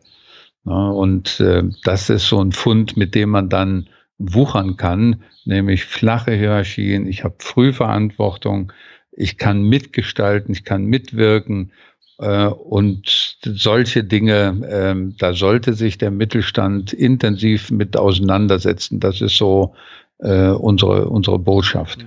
und 0.65 1.41
äh, 1.41 1.65
das 1.85 2.11
ist 2.11 2.29
so 2.29 2.41
ein 2.41 2.53
Fund, 2.53 2.97
mit 2.97 3.15
dem 3.15 3.31
man 3.31 3.49
dann 3.49 3.89
wuchern 4.23 4.77
kann, 4.77 5.23
nämlich 5.45 5.85
flache 5.85 6.33
Hierarchien. 6.33 7.07
Ich 7.07 7.25
habe 7.25 7.35
Frühverantwortung, 7.39 8.73
ich 9.13 9.37
kann 9.39 9.63
mitgestalten, 9.63 10.53
ich 10.53 10.65
kann 10.65 10.85
mitwirken. 10.85 11.73
Äh, 12.19 12.47
und 12.47 13.37
solche 13.45 14.05
Dinge, 14.05 14.61
äh, 14.69 15.15
da 15.19 15.33
sollte 15.33 15.75
sich 15.75 15.99
der 15.99 16.11
Mittelstand 16.11 16.93
intensiv 16.93 17.71
mit 17.71 17.97
auseinandersetzen. 17.97 19.01
Das 19.01 19.21
ist 19.21 19.37
so 19.37 19.75
äh, 20.19 20.49
unsere, 20.49 21.09
unsere 21.09 21.39
Botschaft. 21.39 22.05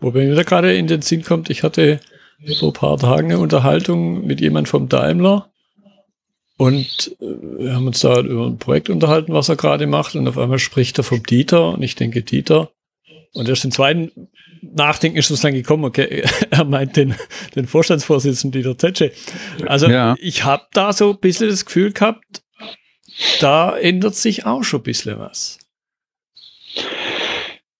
Wobei 0.00 0.26
mir 0.26 0.34
da 0.34 0.42
gerade 0.42 0.74
in 0.74 0.86
den 0.86 1.02
Sinn 1.02 1.22
kommt, 1.22 1.50
ich 1.50 1.62
hatte 1.62 2.00
vor 2.58 2.70
ein 2.70 2.74
paar 2.74 2.98
Tagen 2.98 3.32
eine 3.32 3.38
Unterhaltung 3.38 4.26
mit 4.26 4.40
jemand 4.40 4.68
vom 4.68 4.88
Daimler 4.88 5.51
und 6.56 7.16
äh, 7.20 7.24
wir 7.58 7.74
haben 7.74 7.86
uns 7.86 8.00
da 8.00 8.20
über 8.20 8.46
ein 8.46 8.58
Projekt 8.58 8.90
unterhalten, 8.90 9.32
was 9.32 9.48
er 9.48 9.56
gerade 9.56 9.86
macht. 9.86 10.14
Und 10.14 10.28
auf 10.28 10.38
einmal 10.38 10.58
spricht 10.58 10.98
er 10.98 11.04
vom 11.04 11.22
Dieter. 11.22 11.70
Und 11.70 11.82
ich 11.82 11.94
denke, 11.94 12.22
Dieter. 12.22 12.70
Und 13.34 13.48
erst 13.48 13.64
im 13.64 13.70
zweiten 13.70 14.28
Nachdenken 14.60 15.18
ist 15.18 15.30
es 15.30 15.40
dann 15.40 15.54
gekommen, 15.54 15.84
okay, 15.84 16.24
er 16.50 16.64
meint 16.64 16.96
den, 16.96 17.14
den 17.56 17.66
Vorstandsvorsitzenden 17.66 18.62
Dieter 18.62 18.78
Zetsche. 18.78 19.12
Also 19.66 19.88
ja. 19.88 20.14
ich 20.20 20.44
habe 20.44 20.66
da 20.72 20.92
so 20.92 21.10
ein 21.10 21.18
bisschen 21.18 21.48
das 21.48 21.64
Gefühl 21.64 21.92
gehabt, 21.92 22.42
da 23.40 23.76
ändert 23.76 24.14
sich 24.14 24.46
auch 24.46 24.62
schon 24.62 24.80
ein 24.80 24.84
bisschen 24.84 25.18
was. 25.18 25.58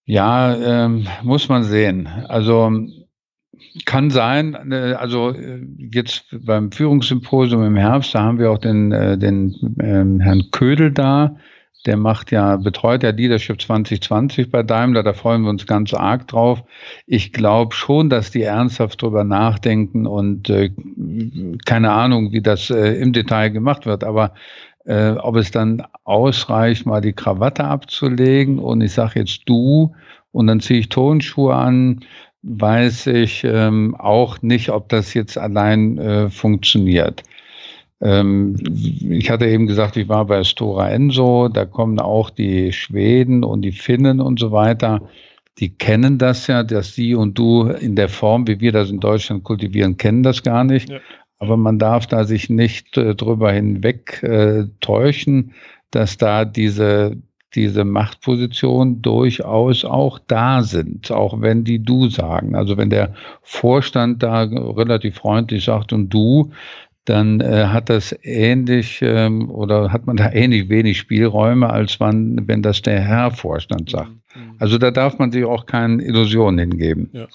Ja, 0.04 0.84
ähm, 0.84 1.06
muss 1.22 1.48
man 1.48 1.64
sehen. 1.64 2.06
Also 2.06 2.70
kann 3.86 4.10
sein, 4.10 4.70
äh, 4.70 4.94
also 4.94 5.30
äh, 5.30 5.60
jetzt 5.78 6.24
beim 6.44 6.72
Führungssymposium 6.72 7.64
im 7.64 7.76
Herbst, 7.76 8.14
da 8.14 8.22
haben 8.22 8.38
wir 8.38 8.50
auch 8.50 8.58
den, 8.58 8.92
äh, 8.92 9.16
den 9.18 9.76
ähm, 9.80 10.20
Herrn 10.20 10.50
Ködel 10.50 10.92
da, 10.92 11.36
der 11.86 11.96
macht 11.96 12.30
ja, 12.30 12.56
betreut 12.56 13.02
ja 13.02 13.10
Leadership 13.10 13.60
2020 13.60 14.50
bei 14.50 14.62
Daimler, 14.62 15.02
da 15.02 15.14
freuen 15.14 15.42
wir 15.42 15.50
uns 15.50 15.66
ganz 15.66 15.92
arg 15.92 16.28
drauf. 16.28 16.62
Ich 17.06 17.32
glaube 17.32 17.74
schon, 17.74 18.08
dass 18.08 18.30
die 18.30 18.42
ernsthaft 18.42 19.02
drüber 19.02 19.24
nachdenken 19.24 20.06
und 20.06 20.48
äh, 20.48 20.70
keine 21.64 21.90
Ahnung, 21.92 22.32
wie 22.32 22.42
das 22.42 22.70
äh, 22.70 22.94
im 23.00 23.12
Detail 23.12 23.50
gemacht 23.50 23.86
wird, 23.86 24.04
aber 24.04 24.34
äh, 24.84 25.12
ob 25.12 25.36
es 25.36 25.50
dann 25.50 25.82
ausreicht, 26.04 26.86
mal 26.86 27.00
die 27.00 27.12
Krawatte 27.12 27.64
abzulegen 27.64 28.58
und 28.58 28.80
ich 28.80 28.92
sage 28.92 29.20
jetzt 29.20 29.42
du 29.46 29.94
und 30.30 30.46
dann 30.46 30.60
ziehe 30.60 30.80
ich 30.80 30.88
Tonschuhe 30.88 31.54
an, 31.54 32.00
weiß 32.42 33.06
ich 33.08 33.44
ähm, 33.44 33.94
auch 33.96 34.42
nicht, 34.42 34.70
ob 34.70 34.88
das 34.88 35.14
jetzt 35.14 35.38
allein 35.38 35.98
äh, 35.98 36.30
funktioniert. 36.30 37.22
Ähm, 38.00 38.56
ich 39.10 39.30
hatte 39.30 39.46
eben 39.46 39.66
gesagt, 39.66 39.96
ich 39.96 40.08
war 40.08 40.26
bei 40.26 40.42
Stora 40.42 40.90
Enso, 40.90 41.48
da 41.48 41.64
kommen 41.64 42.00
auch 42.00 42.30
die 42.30 42.72
Schweden 42.72 43.44
und 43.44 43.62
die 43.62 43.72
Finnen 43.72 44.20
und 44.20 44.40
so 44.40 44.50
weiter. 44.50 45.08
Die 45.58 45.74
kennen 45.74 46.18
das 46.18 46.48
ja, 46.48 46.64
dass 46.64 46.94
sie 46.94 47.14
und 47.14 47.38
du 47.38 47.68
in 47.68 47.94
der 47.94 48.08
Form, 48.08 48.48
wie 48.48 48.60
wir 48.60 48.72
das 48.72 48.90
in 48.90 48.98
Deutschland 48.98 49.44
kultivieren, 49.44 49.96
kennen 49.96 50.22
das 50.22 50.42
gar 50.42 50.64
nicht. 50.64 50.90
Ja. 50.90 50.98
Aber 51.38 51.56
man 51.56 51.78
darf 51.78 52.06
da 52.06 52.24
sich 52.24 52.50
nicht 52.50 52.96
äh, 52.96 53.14
drüber 53.14 53.52
hinweg 53.52 54.22
äh, 54.22 54.64
täuschen, 54.80 55.52
dass 55.90 56.16
da 56.16 56.44
diese 56.44 57.16
diese 57.54 57.84
Machtpositionen 57.84 59.02
durchaus 59.02 59.84
auch 59.84 60.18
da 60.26 60.62
sind, 60.62 61.10
auch 61.10 61.40
wenn 61.40 61.64
die 61.64 61.82
du 61.82 62.08
sagen. 62.08 62.54
Also 62.54 62.76
wenn 62.76 62.90
der 62.90 63.14
Vorstand 63.42 64.22
da 64.22 64.42
relativ 64.42 65.16
freundlich 65.16 65.64
sagt 65.64 65.92
und 65.92 66.08
du, 66.08 66.50
dann 67.04 67.40
äh, 67.40 67.66
hat 67.66 67.90
das 67.90 68.16
ähnlich 68.22 69.00
ähm, 69.02 69.50
oder 69.50 69.92
hat 69.92 70.06
man 70.06 70.16
da 70.16 70.30
ähnlich 70.32 70.68
wenig 70.68 70.98
Spielräume, 70.98 71.68
als 71.68 71.98
man, 71.98 72.46
wenn 72.46 72.62
das 72.62 72.82
der 72.82 73.00
Herr 73.00 73.32
Vorstand 73.32 73.90
sagt. 73.90 74.10
Mhm. 74.10 74.54
Also 74.58 74.78
da 74.78 74.90
darf 74.92 75.18
man 75.18 75.32
sich 75.32 75.44
auch 75.44 75.66
keine 75.66 76.02
Illusionen 76.02 76.70
hingeben. 76.70 77.10
Ja. 77.12 77.26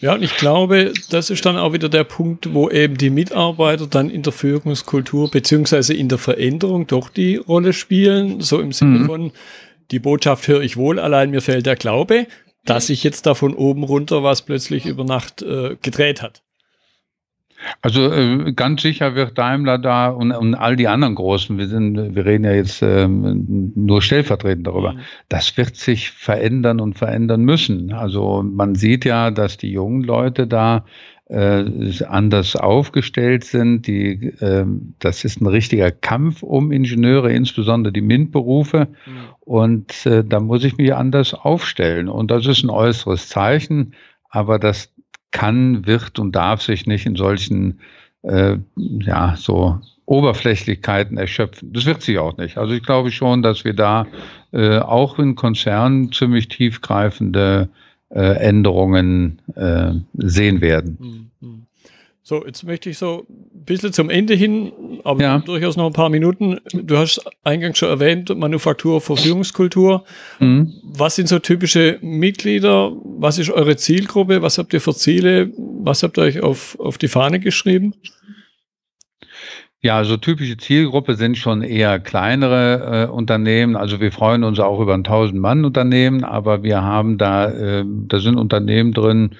Ja, 0.00 0.14
und 0.14 0.22
ich 0.22 0.36
glaube, 0.36 0.92
das 1.10 1.28
ist 1.28 1.44
dann 1.44 1.56
auch 1.56 1.72
wieder 1.72 1.88
der 1.88 2.04
Punkt, 2.04 2.54
wo 2.54 2.70
eben 2.70 2.96
die 2.96 3.10
Mitarbeiter 3.10 3.86
dann 3.88 4.10
in 4.10 4.22
der 4.22 4.32
Führungskultur 4.32 5.30
beziehungsweise 5.30 5.92
in 5.92 6.08
der 6.08 6.18
Veränderung 6.18 6.86
doch 6.86 7.08
die 7.10 7.36
Rolle 7.36 7.72
spielen, 7.72 8.40
so 8.40 8.60
im 8.60 8.72
Sinne 8.72 9.00
mhm. 9.00 9.06
von, 9.06 9.32
die 9.90 9.98
Botschaft 9.98 10.46
höre 10.46 10.60
ich 10.60 10.76
wohl, 10.76 11.00
allein 11.00 11.30
mir 11.30 11.40
fehlt 11.40 11.66
der 11.66 11.76
Glaube. 11.76 12.26
dass 12.64 12.88
sich 12.88 13.02
jetzt 13.02 13.24
da 13.24 13.34
von 13.34 13.54
oben 13.54 13.82
runter 13.82 14.22
was 14.22 14.42
plötzlich 14.42 14.84
über 14.84 15.04
Nacht 15.04 15.42
äh, 15.42 15.76
gedreht 15.80 16.20
hat. 16.20 16.42
Also 17.82 18.12
äh, 18.12 18.52
ganz 18.52 18.82
sicher 18.82 19.14
wird 19.14 19.36
Daimler 19.36 19.78
da 19.78 20.08
und, 20.08 20.32
und 20.32 20.54
all 20.54 20.76
die 20.76 20.88
anderen 20.88 21.14
Großen, 21.14 21.58
wir 21.58 21.66
sind, 21.66 22.14
wir 22.14 22.24
reden 22.24 22.44
ja 22.44 22.52
jetzt 22.52 22.82
ähm, 22.82 23.72
nur 23.74 24.00
stellvertretend 24.02 24.66
darüber, 24.66 24.94
mhm. 24.94 25.00
das 25.28 25.56
wird 25.56 25.76
sich 25.76 26.10
verändern 26.10 26.80
und 26.80 26.96
verändern 26.96 27.42
müssen. 27.42 27.92
Also 27.92 28.42
man 28.42 28.74
sieht 28.74 29.04
ja, 29.04 29.30
dass 29.30 29.56
die 29.56 29.72
jungen 29.72 30.02
Leute 30.02 30.46
da 30.46 30.84
äh, 31.28 31.64
anders 32.04 32.56
aufgestellt 32.56 33.44
sind. 33.44 33.86
Die, 33.86 34.28
äh, 34.40 34.64
das 34.98 35.24
ist 35.24 35.40
ein 35.40 35.46
richtiger 35.46 35.90
Kampf 35.90 36.42
um 36.42 36.72
Ingenieure, 36.72 37.32
insbesondere 37.32 37.92
die 37.92 38.00
MINT-Berufe. 38.00 38.88
Mhm. 38.88 39.12
Und 39.40 40.06
äh, 40.06 40.24
da 40.24 40.40
muss 40.40 40.64
ich 40.64 40.76
mich 40.78 40.94
anders 40.94 41.34
aufstellen. 41.34 42.08
Und 42.08 42.30
das 42.30 42.46
ist 42.46 42.62
ein 42.62 42.70
äußeres 42.70 43.28
Zeichen, 43.28 43.94
aber 44.30 44.58
das 44.58 44.92
kann, 45.30 45.86
wird 45.86 46.18
und 46.18 46.32
darf 46.32 46.62
sich 46.62 46.86
nicht 46.86 47.06
in 47.06 47.16
solchen, 47.16 47.80
äh, 48.22 48.56
ja, 48.76 49.34
so 49.36 49.80
Oberflächlichkeiten 50.06 51.18
erschöpfen. 51.18 51.72
Das 51.72 51.84
wird 51.84 52.02
sich 52.02 52.18
auch 52.18 52.36
nicht. 52.38 52.56
Also 52.56 52.72
ich 52.72 52.82
glaube 52.82 53.10
schon, 53.10 53.42
dass 53.42 53.64
wir 53.64 53.74
da 53.74 54.06
äh, 54.52 54.78
auch 54.78 55.18
in 55.18 55.34
Konzernen 55.34 56.12
ziemlich 56.12 56.48
tiefgreifende 56.48 57.68
äh, 58.08 58.20
Änderungen 58.20 59.42
äh, 59.54 59.92
sehen 60.14 60.62
werden. 60.62 61.30
So, 62.28 62.44
jetzt 62.44 62.62
möchte 62.62 62.90
ich 62.90 62.98
so 62.98 63.24
ein 63.30 63.64
bisschen 63.64 63.94
zum 63.94 64.10
Ende 64.10 64.34
hin, 64.34 64.70
aber 65.02 65.22
ja. 65.22 65.38
durchaus 65.38 65.78
noch 65.78 65.86
ein 65.86 65.94
paar 65.94 66.10
Minuten. 66.10 66.58
Du 66.74 66.98
hast 66.98 67.24
eingangs 67.42 67.78
schon 67.78 67.88
erwähnt, 67.88 68.28
Manufaktur, 68.36 69.00
Verführungskultur. 69.00 70.04
Mhm. 70.38 70.74
Was 70.82 71.16
sind 71.16 71.30
so 71.30 71.38
typische 71.38 71.98
Mitglieder? 72.02 72.92
Was 73.02 73.38
ist 73.38 73.48
eure 73.48 73.76
Zielgruppe? 73.76 74.42
Was 74.42 74.58
habt 74.58 74.74
ihr 74.74 74.82
für 74.82 74.92
Ziele? 74.92 75.50
Was 75.56 76.02
habt 76.02 76.18
ihr 76.18 76.24
euch 76.24 76.42
auf, 76.42 76.78
auf 76.78 76.98
die 76.98 77.08
Fahne 77.08 77.40
geschrieben? 77.40 77.94
Ja, 79.80 79.96
also 79.96 80.18
typische 80.18 80.58
Zielgruppe 80.58 81.14
sind 81.14 81.38
schon 81.38 81.62
eher 81.62 81.98
kleinere 81.98 83.06
äh, 83.06 83.10
Unternehmen. 83.10 83.74
Also 83.74 84.00
wir 84.00 84.12
freuen 84.12 84.44
uns 84.44 84.60
auch 84.60 84.80
über 84.80 84.92
ein 84.92 85.02
1000-Mann-Unternehmen, 85.02 86.24
aber 86.24 86.62
wir 86.62 86.82
haben 86.82 87.16
da, 87.16 87.48
äh, 87.48 87.84
da 87.86 88.18
sind 88.18 88.36
Unternehmen 88.36 88.92
drin, 88.92 89.30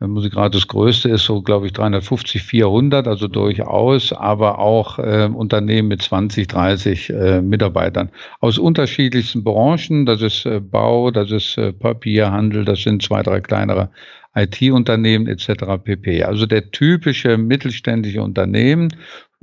gerade 0.00 0.56
das 0.56 0.68
größte 0.68 1.08
ist, 1.08 1.24
so 1.24 1.42
glaube 1.42 1.66
ich 1.66 1.72
350, 1.72 2.42
400, 2.42 3.08
also 3.08 3.26
durchaus, 3.26 4.12
aber 4.12 4.58
auch 4.60 4.98
äh, 4.98 5.28
Unternehmen 5.32 5.88
mit 5.88 6.02
20, 6.02 6.46
30 6.46 7.10
äh, 7.10 7.42
Mitarbeitern 7.42 8.10
aus 8.40 8.58
unterschiedlichsten 8.58 9.42
Branchen. 9.42 10.06
Das 10.06 10.22
ist 10.22 10.46
äh, 10.46 10.60
Bau, 10.60 11.10
das 11.10 11.32
ist 11.32 11.58
äh, 11.58 11.72
Papierhandel, 11.72 12.64
das 12.64 12.82
sind 12.82 13.02
zwei, 13.02 13.22
drei 13.22 13.40
kleinere 13.40 13.90
IT-Unternehmen 14.34 15.26
etc. 15.26 15.82
pp. 15.82 16.24
Also 16.24 16.46
der 16.46 16.70
typische 16.70 17.38
mittelständische 17.38 18.22
Unternehmen, 18.22 18.94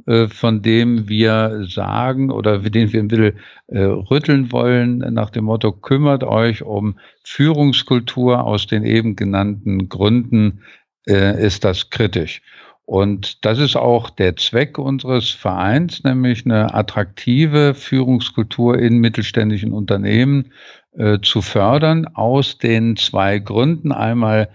äh, 0.06 0.28
von 0.28 0.62
dem 0.62 1.10
wir 1.10 1.66
sagen 1.68 2.32
oder 2.32 2.60
den 2.60 2.94
wir 2.94 3.10
will 3.12 3.36
äh, 3.68 3.80
rütteln 3.80 4.52
wollen 4.52 5.00
nach 5.00 5.30
dem 5.30 5.46
Motto, 5.46 5.72
kümmert 5.72 6.24
euch 6.24 6.64
um 6.64 7.00
Führungskultur 7.24 8.44
aus 8.44 8.68
den 8.68 8.84
eben 8.84 9.16
genannten 9.16 9.90
Gründen, 9.90 10.62
äh, 11.08 11.44
ist 11.44 11.64
das 11.64 11.90
kritisch. 11.90 12.42
Und 12.86 13.44
das 13.46 13.58
ist 13.58 13.76
auch 13.76 14.12
der 14.12 14.36
Zweck 14.36 14.78
unseres 14.78 15.32
Vereins, 15.32 16.04
nämlich 16.04 16.46
eine 16.46 16.74
attraktive 16.76 17.74
Führungskultur 17.74 18.78
in 18.78 19.00
mittelständischen 19.00 19.74
Unternehmen 19.74 20.52
äh, 20.96 21.20
zu 21.20 21.42
fördern, 21.42 22.08
aus 22.14 22.60
den 22.60 22.96
zwei 22.96 23.40
Gründen. 23.40 23.92
Einmal 23.92 24.50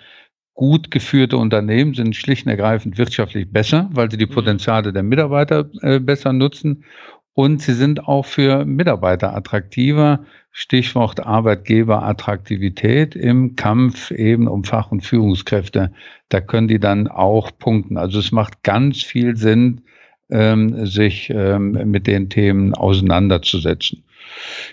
gut 0.61 0.91
geführte 0.91 1.39
Unternehmen 1.39 1.95
sind 1.95 2.15
schlicht 2.15 2.45
und 2.45 2.51
ergreifend 2.51 2.99
wirtschaftlich 2.99 3.51
besser, 3.51 3.89
weil 3.95 4.11
sie 4.11 4.19
die 4.19 4.27
mhm. 4.27 4.35
Potenziale 4.35 4.93
der 4.93 5.03
Mitarbeiter 5.03 5.71
äh, 5.81 5.99
besser 5.99 6.35
nutzen. 6.35 6.85
Und 7.33 7.63
sie 7.63 7.73
sind 7.73 8.07
auch 8.07 8.27
für 8.27 8.67
Mitarbeiter 8.67 9.35
attraktiver. 9.35 10.21
Stichwort 10.53 11.19
Arbeitgeberattraktivität 11.21 13.17
im 13.17 13.57
Kampf 13.57 14.11
eben 14.11 14.49
um 14.49 14.65
Fach- 14.65 14.93
und 14.93 15.01
Führungskräfte. 15.01 15.93
Da 16.29 16.41
können 16.43 16.69
die 16.69 16.79
dann 16.79 17.09
auch 17.09 17.53
punkten. 17.59 17.97
Also 17.97 18.19
es 18.19 18.31
macht 18.31 18.63
ganz 18.63 19.03
viel 19.03 19.39
Sinn, 19.39 19.81
ähm, 20.29 20.85
sich 20.85 21.31
ähm, 21.35 21.71
mit 21.91 22.07
den 22.07 22.29
Themen 22.29 22.75
auseinanderzusetzen. 22.75 24.05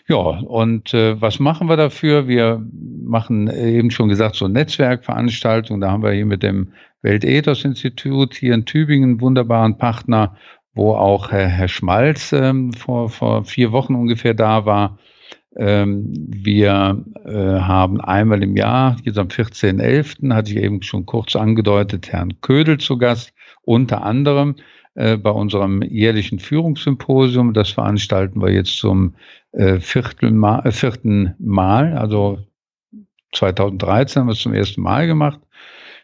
Ja, 0.08 0.18
und 0.18 0.94
äh, 0.94 1.20
was 1.22 1.40
machen 1.40 1.70
wir 1.70 1.78
dafür? 1.78 2.28
Wir 2.28 2.62
machen 3.08 3.48
äh, 3.48 3.72
eben 3.72 3.92
schon 3.92 4.10
gesagt 4.10 4.36
so 4.36 4.48
Netzwerkveranstaltungen. 4.48 5.82
Da 5.82 5.92
haben 5.92 6.04
wir 6.04 6.12
hier 6.12 6.26
mit 6.26 6.44
dem 6.44 6.74
Weltethos-Institut 7.02 8.36
hier 8.36 8.54
in 8.54 8.66
Tübingen 8.66 9.12
einen 9.12 9.22
wunderbaren 9.22 9.78
Partner, 9.78 10.36
wo 10.74 10.94
auch 10.94 11.32
Herr, 11.32 11.48
Herr 11.48 11.68
Schmalz 11.68 12.34
ähm, 12.34 12.74
vor, 12.74 13.10
vor 13.10 13.44
vier 13.46 13.72
Wochen 13.72 13.96
ungefähr 13.96 14.34
da 14.34 14.66
war. 14.66 14.98
Ähm, 15.56 16.14
wir 16.16 17.04
äh, 17.26 17.32
haben 17.32 18.00
einmal 18.00 18.44
im 18.44 18.56
Jahr, 18.56 18.98
jetzt 19.04 19.18
am 19.18 19.28
14.11., 19.28 20.34
hatte 20.34 20.52
ich 20.52 20.58
eben 20.58 20.84
schon 20.84 21.06
kurz 21.06 21.36
angedeutet, 21.36 22.12
Herrn 22.12 22.40
Ködel 22.42 22.78
zu 22.78 22.98
Gast, 22.98 23.34
unter 23.64 24.04
anderem 24.04 24.56
äh, 24.94 25.18
bei 25.18 25.32
unserem 25.32 25.82
jährlichen 25.82 26.40
Führungssymposium. 26.40 27.54
Das 27.54 27.72
veranstalten 27.72 28.42
wir 28.42 28.52
jetzt 28.52 28.78
zum 28.78 29.16
äh, 29.52 29.80
Viertelmal, 29.80 30.66
äh, 30.66 30.72
vierten 30.72 31.34
Mal, 31.40 31.98
also 31.98 32.40
2013 33.34 34.22
haben 34.22 34.28
wir 34.28 34.34
es 34.34 34.40
zum 34.40 34.54
ersten 34.54 34.82
Mal 34.82 35.08
gemacht. 35.08 35.40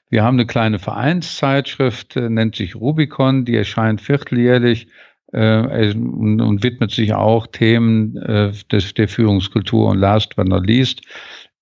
Wir 0.10 0.24
haben 0.24 0.36
eine 0.36 0.46
kleine 0.46 0.80
Vereinszeitschrift, 0.80 2.16
äh, 2.16 2.30
nennt 2.30 2.56
sich 2.56 2.76
Rubicon, 2.76 3.46
die 3.46 3.56
erscheint 3.56 4.02
vierteljährlich 4.02 4.88
äh, 5.32 5.94
und, 5.94 6.40
und, 6.40 6.64
widmet 6.64 6.92
sich 6.92 7.14
auch 7.14 7.48
Themen 7.48 8.18
äh, 8.18 8.52
des, 8.72 8.94
der 8.94 9.08
Führungskultur. 9.08 9.90
Und 9.90 9.98
last 9.98 10.36
but 10.36 10.48
not 10.48 10.68
least, 10.68 11.02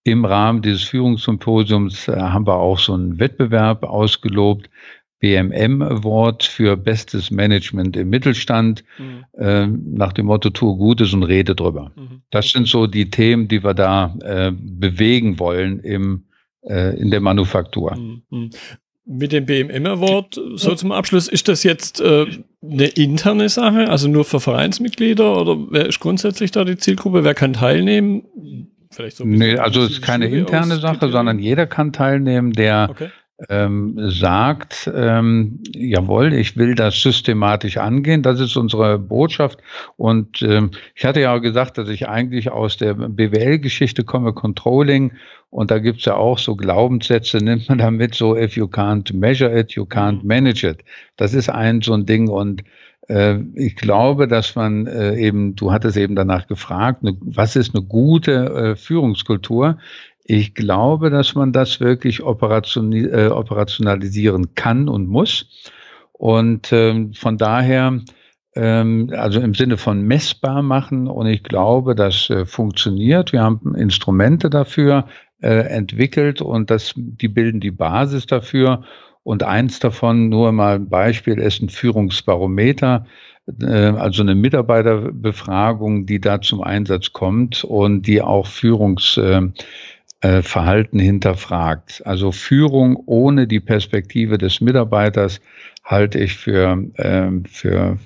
im 0.03 0.25
Rahmen 0.25 0.61
dieses 0.61 0.83
Führungssymposiums 0.83 2.07
äh, 2.07 2.17
haben 2.17 2.47
wir 2.47 2.55
auch 2.55 2.79
so 2.79 2.93
einen 2.93 3.19
Wettbewerb 3.19 3.83
ausgelobt, 3.83 4.69
BMM 5.21 5.83
Award 5.83 6.43
für 6.43 6.75
bestes 6.75 7.31
Management 7.31 7.95
im 7.95 8.09
Mittelstand 8.09 8.83
mhm. 8.97 9.23
äh, 9.37 9.67
nach 9.67 10.13
dem 10.13 10.25
Motto 10.25 10.49
tue 10.49 10.75
Gutes 10.75 11.13
und 11.13 11.23
rede 11.23 11.55
drüber. 11.55 11.91
Mhm. 11.95 12.23
Das 12.31 12.49
sind 12.49 12.67
so 12.67 12.87
die 12.87 13.09
Themen, 13.09 13.47
die 13.47 13.63
wir 13.63 13.75
da 13.75 14.15
äh, 14.23 14.51
bewegen 14.51 15.39
wollen 15.39 15.79
im, 15.79 16.23
äh, 16.63 16.99
in 16.99 17.11
der 17.11 17.21
Manufaktur. 17.21 17.95
Mhm. 17.95 18.21
mhm. 18.29 18.49
Mit 19.03 19.31
dem 19.31 19.47
BMM 19.47 19.87
Award, 19.87 20.39
so 20.55 20.75
zum 20.75 20.91
Abschluss, 20.91 21.27
ist 21.27 21.47
das 21.47 21.63
jetzt 21.63 21.99
äh, 21.99 22.27
eine 22.63 22.85
interne 22.85 23.49
Sache, 23.49 23.89
also 23.89 24.07
nur 24.07 24.25
für 24.25 24.39
Vereinsmitglieder 24.39 25.41
oder 25.41 25.57
wer 25.71 25.87
ist 25.87 25.99
grundsätzlich 25.99 26.51
da 26.51 26.63
die 26.63 26.77
Zielgruppe? 26.77 27.23
Wer 27.23 27.33
kann 27.33 27.53
teilnehmen? 27.53 28.67
Vielleicht 28.91 29.17
so 29.17 29.25
nee, 29.25 29.57
also 29.57 29.81
es 29.81 29.93
ist 29.93 30.01
keine 30.03 30.27
interne 30.27 30.77
Sache, 30.77 31.09
sondern 31.09 31.39
jeder 31.39 31.65
kann 31.65 31.93
teilnehmen, 31.93 32.53
der 32.53 32.89
okay 32.91 33.09
ähm, 33.49 33.95
sagt, 34.09 34.91
ähm, 34.93 35.59
jawohl, 35.73 36.33
ich 36.33 36.57
will 36.57 36.75
das 36.75 37.01
systematisch 37.01 37.77
angehen. 37.77 38.21
Das 38.21 38.39
ist 38.39 38.55
unsere 38.55 38.99
Botschaft. 38.99 39.59
Und 39.97 40.41
ähm, 40.41 40.71
ich 40.95 41.05
hatte 41.05 41.21
ja 41.21 41.35
auch 41.35 41.41
gesagt, 41.41 41.77
dass 41.77 41.89
ich 41.89 42.07
eigentlich 42.07 42.51
aus 42.51 42.77
der 42.77 42.93
BWL-Geschichte 42.93 44.03
komme, 44.03 44.33
Controlling. 44.33 45.13
Und 45.49 45.71
da 45.71 45.79
gibt's 45.79 46.05
ja 46.05 46.15
auch 46.15 46.37
so 46.37 46.55
Glaubenssätze, 46.55 47.37
nimmt 47.37 47.67
man 47.67 47.77
damit 47.79 48.15
so, 48.15 48.37
if 48.37 48.55
you 48.55 48.65
can't 48.65 49.13
measure 49.13 49.57
it, 49.57 49.71
you 49.71 49.83
can't 49.83 50.23
manage 50.23 50.65
it. 50.67 50.83
Das 51.17 51.33
ist 51.33 51.49
ein 51.49 51.81
so 51.81 51.93
ein 51.93 52.05
Ding. 52.05 52.29
Und 52.29 52.63
äh, 53.07 53.39
ich 53.55 53.75
glaube, 53.75 54.27
dass 54.27 54.55
man 54.55 54.87
äh, 54.87 55.15
eben, 55.17 55.55
du 55.55 55.71
hattest 55.71 55.97
eben 55.97 56.15
danach 56.15 56.47
gefragt, 56.47 57.03
ne, 57.03 57.17
was 57.19 57.55
ist 57.55 57.75
eine 57.75 57.83
gute 57.83 58.31
äh, 58.31 58.75
Führungskultur? 58.75 59.77
Ich 60.33 60.53
glaube, 60.53 61.09
dass 61.09 61.35
man 61.35 61.51
das 61.51 61.81
wirklich 61.81 62.21
äh, 62.21 62.23
operationalisieren 62.23 64.55
kann 64.55 64.87
und 64.87 65.09
muss. 65.09 65.45
Und 66.13 66.71
ähm, 66.71 67.13
von 67.13 67.37
daher, 67.37 67.99
ähm, 68.55 69.11
also 69.11 69.41
im 69.41 69.53
Sinne 69.53 69.75
von 69.75 70.03
messbar 70.03 70.61
machen. 70.61 71.07
Und 71.07 71.27
ich 71.27 71.43
glaube, 71.43 71.95
das 71.95 72.29
äh, 72.29 72.45
funktioniert. 72.45 73.33
Wir 73.33 73.41
haben 73.41 73.75
Instrumente 73.75 74.49
dafür 74.49 75.05
äh, 75.41 75.67
entwickelt 75.67 76.41
und 76.41 76.69
das, 76.69 76.93
die 76.95 77.27
bilden 77.27 77.59
die 77.59 77.71
Basis 77.71 78.25
dafür. 78.25 78.85
Und 79.23 79.43
eins 79.43 79.79
davon, 79.79 80.29
nur 80.29 80.53
mal 80.53 80.75
ein 80.75 80.87
Beispiel, 80.87 81.39
ist 81.39 81.61
ein 81.61 81.67
Führungsbarometer 81.67 83.05
äh, 83.59 83.65
also 83.65 84.21
eine 84.21 84.35
Mitarbeiterbefragung, 84.35 86.05
die 86.05 86.21
da 86.21 86.39
zum 86.39 86.63
Einsatz 86.63 87.11
kommt 87.11 87.65
und 87.65 88.03
die 88.03 88.21
auch 88.21 88.47
Führungs, 88.47 89.19
äh, 90.21 90.41
Verhalten 90.41 90.99
hinterfragt. 90.99 92.01
Also 92.05 92.31
Führung 92.31 92.95
ohne 93.05 93.47
die 93.47 93.59
Perspektive 93.59 94.37
des 94.37 94.61
Mitarbeiters 94.61 95.41
halte 95.83 96.19
ich 96.19 96.35
für, 96.35 96.83
äh, 96.95 97.29
für, 97.49 97.97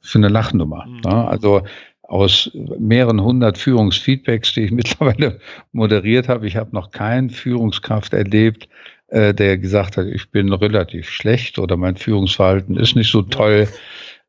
für 0.00 0.18
eine 0.18 0.28
Lachnummer. 0.28 0.86
Mhm. 0.86 1.00
Ne? 1.00 1.28
Also 1.28 1.62
aus 2.02 2.50
mehreren 2.78 3.22
hundert 3.22 3.56
Führungsfeedbacks, 3.56 4.52
die 4.52 4.64
ich 4.64 4.70
mittlerweile 4.72 5.38
moderiert 5.72 6.28
habe, 6.28 6.46
ich 6.46 6.56
habe 6.56 6.74
noch 6.74 6.90
keinen 6.90 7.30
Führungskraft 7.30 8.12
erlebt, 8.12 8.68
äh, 9.08 9.32
der 9.32 9.58
gesagt 9.58 9.96
hat, 9.96 10.06
ich 10.06 10.30
bin 10.30 10.52
relativ 10.52 11.08
schlecht 11.08 11.58
oder 11.58 11.76
mein 11.76 11.96
Führungsverhalten 11.96 12.76
ist 12.76 12.96
nicht 12.96 13.10
so 13.10 13.22
toll, 13.22 13.68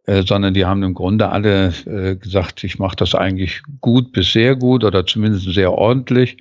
äh, 0.05 0.23
sondern 0.23 0.53
die 0.53 0.65
haben 0.65 0.83
im 0.83 0.93
Grunde 0.93 1.29
alle 1.29 1.73
äh, 1.85 2.15
gesagt, 2.15 2.63
ich 2.63 2.79
mache 2.79 2.95
das 2.95 3.15
eigentlich 3.15 3.63
gut 3.81 4.11
bis 4.13 4.31
sehr 4.31 4.55
gut 4.55 4.83
oder 4.83 5.05
zumindest 5.05 5.51
sehr 5.53 5.73
ordentlich. 5.73 6.37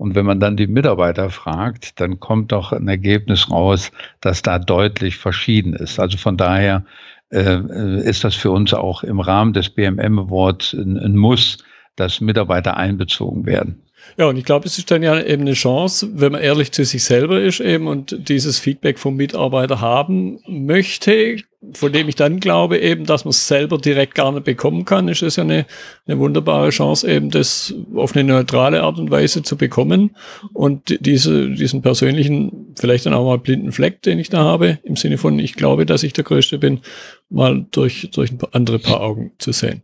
Und 0.00 0.14
wenn 0.14 0.24
man 0.24 0.40
dann 0.40 0.56
die 0.56 0.66
Mitarbeiter 0.66 1.28
fragt, 1.28 2.00
dann 2.00 2.20
kommt 2.20 2.52
doch 2.52 2.72
ein 2.72 2.88
Ergebnis 2.88 3.50
raus, 3.50 3.92
das 4.22 4.40
da 4.40 4.58
deutlich 4.58 5.18
verschieden 5.18 5.74
ist. 5.74 6.00
Also 6.00 6.16
von 6.16 6.38
daher 6.38 6.86
äh, 7.30 8.00
ist 8.08 8.24
das 8.24 8.34
für 8.34 8.50
uns 8.50 8.72
auch 8.72 9.02
im 9.02 9.20
Rahmen 9.20 9.52
des 9.52 9.68
BMM 9.68 10.18
Awards 10.18 10.72
ein, 10.72 10.96
ein 10.96 11.16
Muss, 11.16 11.58
dass 11.96 12.22
Mitarbeiter 12.22 12.78
einbezogen 12.78 13.44
werden. 13.44 13.82
Ja, 14.16 14.24
und 14.24 14.38
ich 14.38 14.44
glaube, 14.44 14.66
es 14.66 14.78
ist 14.78 14.90
dann 14.90 15.02
ja 15.02 15.20
eben 15.20 15.42
eine 15.42 15.52
Chance, 15.52 16.08
wenn 16.14 16.32
man 16.32 16.40
ehrlich 16.40 16.72
zu 16.72 16.82
sich 16.82 17.04
selber 17.04 17.38
ist 17.38 17.60
eben 17.60 17.86
und 17.86 18.26
dieses 18.30 18.58
Feedback 18.58 18.98
vom 18.98 19.16
Mitarbeiter 19.16 19.82
haben 19.82 20.40
möchte, 20.46 21.36
von 21.72 21.92
dem 21.92 22.08
ich 22.08 22.16
dann 22.16 22.40
glaube 22.40 22.78
eben, 22.78 23.06
dass 23.06 23.24
man 23.24 23.30
es 23.30 23.46
selber 23.46 23.78
direkt 23.78 24.14
gar 24.14 24.32
nicht 24.32 24.44
bekommen 24.44 24.84
kann, 24.84 25.08
ist 25.08 25.22
es 25.22 25.36
ja 25.36 25.44
eine, 25.44 25.66
eine 26.06 26.18
wunderbare 26.18 26.70
Chance 26.70 27.10
eben, 27.10 27.30
das 27.30 27.74
auf 27.94 28.14
eine 28.14 28.24
neutrale 28.24 28.82
Art 28.82 28.98
und 28.98 29.10
Weise 29.10 29.42
zu 29.42 29.56
bekommen 29.56 30.16
und 30.52 30.96
diese, 31.00 31.50
diesen 31.50 31.82
persönlichen, 31.82 32.74
vielleicht 32.78 33.06
dann 33.06 33.14
auch 33.14 33.26
mal 33.26 33.38
blinden 33.38 33.72
Fleck, 33.72 34.02
den 34.02 34.18
ich 34.18 34.30
da 34.30 34.44
habe, 34.44 34.78
im 34.82 34.96
Sinne 34.96 35.18
von, 35.18 35.38
ich 35.38 35.54
glaube, 35.54 35.86
dass 35.86 36.02
ich 36.02 36.12
der 36.12 36.24
Größte 36.24 36.58
bin, 36.58 36.80
mal 37.28 37.66
durch, 37.70 38.10
durch 38.12 38.32
ein 38.32 38.38
paar 38.38 38.50
andere 38.52 38.78
Paar 38.78 39.00
Augen 39.00 39.32
zu 39.38 39.52
sehen. 39.52 39.82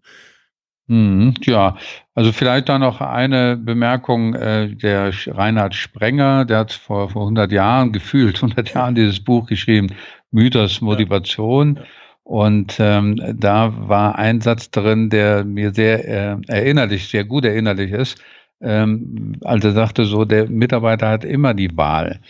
Mhm, 0.88 1.34
ja, 1.42 1.76
also 2.14 2.30
vielleicht 2.30 2.68
da 2.68 2.78
noch 2.78 3.00
eine 3.00 3.56
Bemerkung, 3.56 4.34
äh, 4.34 4.68
der 4.68 5.12
Reinhard 5.26 5.74
Sprenger, 5.74 6.44
der 6.44 6.58
hat 6.58 6.72
vor, 6.72 7.10
vor 7.10 7.22
100 7.22 7.50
Jahren, 7.50 7.92
gefühlt 7.92 8.36
100 8.36 8.72
Jahren 8.72 8.94
dieses 8.94 9.22
Buch 9.22 9.46
geschrieben, 9.46 9.88
Mythos 10.30 10.80
Motivation. 10.80 11.76
Ja. 11.76 11.82
Und 12.24 12.76
ähm, 12.80 13.20
da 13.38 13.88
war 13.88 14.18
ein 14.18 14.40
Satz 14.40 14.70
drin, 14.70 15.10
der 15.10 15.44
mir 15.44 15.72
sehr 15.72 16.08
äh, 16.08 16.36
erinnerlich, 16.48 17.08
sehr 17.08 17.24
gut 17.24 17.44
erinnerlich 17.44 17.92
ist. 17.92 18.20
Ähm, 18.60 19.36
also 19.44 19.68
er 19.68 19.74
sagte 19.74 20.04
so, 20.06 20.24
der 20.24 20.48
Mitarbeiter 20.48 21.08
hat 21.08 21.24
immer 21.24 21.54
die 21.54 21.76
Wahl. 21.76 22.20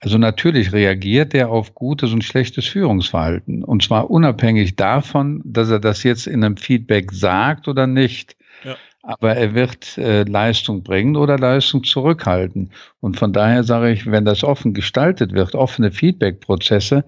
Also 0.00 0.18
natürlich 0.18 0.72
reagiert 0.72 1.34
er 1.34 1.50
auf 1.50 1.74
gutes 1.74 2.12
und 2.12 2.24
schlechtes 2.24 2.66
Führungsverhalten. 2.66 3.64
Und 3.64 3.82
zwar 3.82 4.10
unabhängig 4.10 4.76
davon, 4.76 5.42
dass 5.44 5.70
er 5.70 5.80
das 5.80 6.02
jetzt 6.02 6.26
in 6.26 6.44
einem 6.44 6.56
Feedback 6.56 7.12
sagt 7.12 7.68
oder 7.68 7.86
nicht. 7.86 8.36
Ja. 8.64 8.76
Aber 9.06 9.36
er 9.36 9.54
wird 9.54 9.98
äh, 9.98 10.22
Leistung 10.22 10.82
bringen 10.82 11.16
oder 11.16 11.38
Leistung 11.38 11.84
zurückhalten. 11.84 12.70
Und 13.00 13.18
von 13.18 13.32
daher 13.32 13.62
sage 13.62 13.92
ich, 13.92 14.10
wenn 14.10 14.24
das 14.24 14.42
offen 14.42 14.72
gestaltet 14.72 15.32
wird, 15.32 15.54
offene 15.54 15.90
Feedback-Prozesse, 15.90 17.04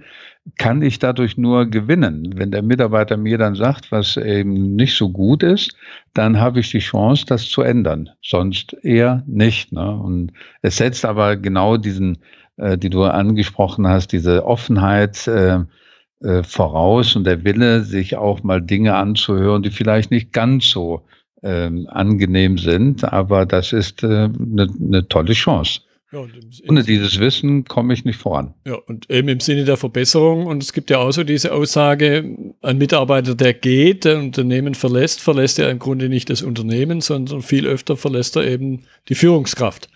kann 0.59 0.83
ich 0.83 0.99
dadurch 0.99 1.37
nur 1.37 1.67
gewinnen. 1.67 2.35
Wenn 2.37 2.51
der 2.51 2.63
Mitarbeiter 2.63 3.17
mir 3.17 3.39
dann 3.39 3.55
sagt, 3.55 3.91
was 3.91 4.17
eben 4.17 4.77
nicht 4.77 4.95
so 4.95 5.11
gut 5.11 5.43
ist, 5.43 5.75
dann 6.15 6.39
habe 6.39 6.61
ich 6.61 6.71
die 6.71 6.79
Chance, 6.79 7.25
das 7.27 7.49
zu 7.49 7.63
ändern. 7.63 8.11
Sonst 8.23 8.77
eher 8.83 9.25
nicht. 9.27 9.73
Ne? 9.73 9.91
Und 9.91 10.33
es 10.63 10.77
setzt 10.77 11.05
aber 11.05 11.37
genau 11.37 11.79
diesen 11.79 12.19
äh, 12.57 12.79
die 12.79 12.91
du 12.91 13.05
angesprochen 13.05 13.87
hast, 13.87 14.13
diese 14.13 14.47
Offenheit 14.47 15.27
äh, 15.27 15.61
äh, 16.21 16.43
voraus 16.43 17.15
und 17.17 17.25
der 17.25 17.45
Wille, 17.45 17.83
sich 17.83 18.17
auch 18.17 18.43
mal 18.43 18.63
Dinge 18.63 18.95
anzuhören, 18.95 19.63
die 19.63 19.71
vielleicht 19.71 20.11
nicht 20.11 20.33
ganz 20.33 20.69
so 20.71 21.05
äh, 21.43 21.71
angenehm 21.89 22.59
sind, 22.59 23.05
aber 23.05 23.47
das 23.47 23.73
ist 23.73 24.03
eine 24.05 24.33
äh, 24.59 24.69
ne 24.79 25.09
tolle 25.09 25.33
Chance. 25.33 25.81
Ja, 26.13 26.25
Ohne 26.69 26.85
dieses 26.85 27.19
Wissen 27.19 27.65
komme 27.65 27.93
ich 27.93 28.05
nicht 28.05 28.19
voran. 28.19 28.55
Ja, 28.65 28.77
und 28.87 29.11
eben 29.11 29.29
im 29.29 29.41
Sinne 29.41 29.65
der 29.65 29.77
Verbesserung. 29.77 30.47
Und 30.47 30.63
es 30.63 30.73
gibt 30.73 30.89
ja 30.89 30.99
auch 30.99 31.11
so 31.11 31.25
diese 31.25 31.53
Aussage, 31.53 32.55
ein 32.63 32.79
Mitarbeiter, 32.79 33.35
der 33.35 33.55
geht, 33.55 34.05
der 34.05 34.19
Unternehmen 34.19 34.77
verlässt, 34.77 35.21
verlässt 35.21 35.59
er 35.59 35.69
im 35.69 35.81
Grunde 35.81 36.09
nicht 36.09 36.31
das 36.31 36.43
Unternehmen, 36.43 37.01
sondern 37.01 37.43
viel 37.43 37.67
öfter 37.67 37.97
verlässt 37.97 38.37
er 38.37 38.47
eben 38.47 38.85
die 39.09 39.17
Führungskraft. 39.17 39.89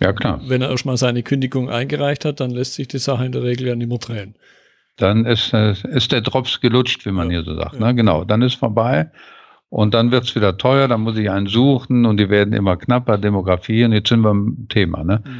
Ja, 0.00 0.12
klar. 0.14 0.40
Wenn 0.46 0.62
er 0.62 0.70
erstmal 0.70 0.96
seine 0.96 1.22
Kündigung 1.22 1.68
eingereicht 1.68 2.24
hat, 2.24 2.40
dann 2.40 2.50
lässt 2.50 2.74
sich 2.74 2.88
die 2.88 2.98
Sache 2.98 3.26
in 3.26 3.32
der 3.32 3.42
Regel 3.42 3.66
ja 3.66 3.74
nicht 3.74 3.88
mehr 3.88 3.98
drehen. 3.98 4.36
Dann 4.96 5.26
ist, 5.26 5.52
äh, 5.52 5.74
ist 5.90 6.12
der 6.12 6.22
Drops 6.22 6.60
gelutscht, 6.60 7.04
wie 7.04 7.12
man 7.12 7.30
ja. 7.30 7.38
hier 7.38 7.44
so 7.44 7.54
sagt. 7.54 7.74
Ja. 7.74 7.86
Ne? 7.86 7.94
Genau, 7.94 8.24
dann 8.24 8.42
ist 8.42 8.54
vorbei. 8.54 9.10
Und 9.70 9.92
dann 9.92 10.10
wird's 10.10 10.34
wieder 10.34 10.56
teuer, 10.56 10.88
dann 10.88 11.02
muss 11.02 11.18
ich 11.18 11.30
einen 11.30 11.46
suchen 11.46 12.06
und 12.06 12.16
die 12.18 12.30
werden 12.30 12.54
immer 12.54 12.76
knapper, 12.76 13.18
Demografie, 13.18 13.84
und 13.84 13.92
jetzt 13.92 14.08
sind 14.08 14.20
wir 14.22 14.30
im 14.30 14.66
Thema. 14.70 15.04
Ne? 15.04 15.22
Mhm, 15.24 15.30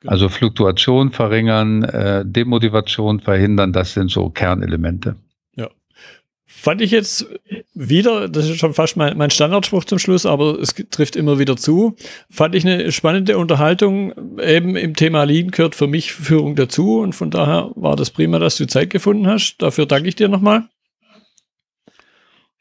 genau. 0.00 0.12
Also 0.12 0.28
Fluktuation 0.28 1.10
verringern, 1.10 1.82
äh, 1.82 2.24
Demotivation 2.24 3.18
verhindern, 3.20 3.72
das 3.72 3.94
sind 3.94 4.10
so 4.10 4.30
Kernelemente. 4.30 5.16
Fand 6.62 6.80
ich 6.80 6.92
jetzt 6.92 7.26
wieder, 7.74 8.28
das 8.28 8.48
ist 8.48 8.60
schon 8.60 8.72
fast 8.72 8.96
mein, 8.96 9.18
mein 9.18 9.30
Standardspruch 9.30 9.84
zum 9.84 9.98
Schluss, 9.98 10.24
aber 10.24 10.60
es 10.60 10.74
trifft 10.90 11.16
immer 11.16 11.40
wieder 11.40 11.56
zu. 11.56 11.96
Fand 12.30 12.54
ich 12.54 12.64
eine 12.64 12.92
spannende 12.92 13.36
Unterhaltung. 13.36 14.12
Eben 14.40 14.76
im 14.76 14.94
Thema 14.94 15.24
Lean 15.24 15.50
gehört 15.50 15.74
für 15.74 15.88
mich 15.88 16.12
Führung 16.12 16.54
dazu 16.54 17.00
und 17.00 17.14
von 17.14 17.32
daher 17.32 17.72
war 17.74 17.96
das 17.96 18.12
prima, 18.12 18.38
dass 18.38 18.58
du 18.58 18.68
Zeit 18.68 18.90
gefunden 18.90 19.26
hast. 19.26 19.56
Dafür 19.58 19.86
danke 19.86 20.08
ich 20.08 20.14
dir 20.14 20.28
nochmal. 20.28 20.68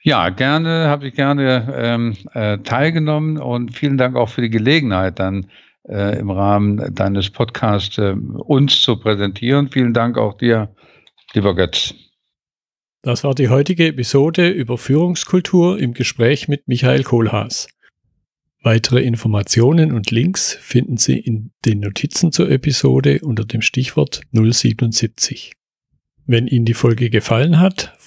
Ja, 0.03 0.29
gerne, 0.29 0.87
habe 0.87 1.07
ich 1.07 1.13
gerne 1.13 1.73
ähm, 1.77 2.17
äh, 2.33 2.57
teilgenommen 2.59 3.37
und 3.37 3.75
vielen 3.75 3.97
Dank 3.97 4.15
auch 4.15 4.29
für 4.29 4.41
die 4.41 4.49
Gelegenheit, 4.49 5.19
dann 5.19 5.47
äh, 5.87 6.17
im 6.19 6.31
Rahmen 6.31 6.93
deines 6.95 7.29
Podcasts 7.29 7.97
äh, 7.99 8.13
uns 8.13 8.81
zu 8.81 8.97
präsentieren. 8.97 9.69
Vielen 9.69 9.93
Dank 9.93 10.17
auch 10.17 10.37
dir, 10.37 10.73
lieber 11.33 11.55
Götz. 11.55 11.93
Das 13.03 13.23
war 13.23 13.35
die 13.35 13.49
heutige 13.49 13.87
Episode 13.87 14.49
über 14.49 14.77
Führungskultur 14.77 15.79
im 15.79 15.93
Gespräch 15.93 16.47
mit 16.47 16.67
Michael 16.67 17.03
Kohlhaas. 17.03 17.67
Weitere 18.63 19.01
Informationen 19.01 19.91
und 19.91 20.11
Links 20.11 20.53
finden 20.61 20.97
Sie 20.97 21.17
in 21.17 21.51
den 21.65 21.79
Notizen 21.79 22.31
zur 22.31 22.51
Episode 22.51 23.21
unter 23.23 23.43
dem 23.43 23.63
Stichwort 23.63 24.21
077. 24.33 25.53
Wenn 26.27 26.45
Ihnen 26.45 26.65
die 26.65 26.75
Folge 26.75 27.09
gefallen 27.09 27.59
hat, 27.59 27.95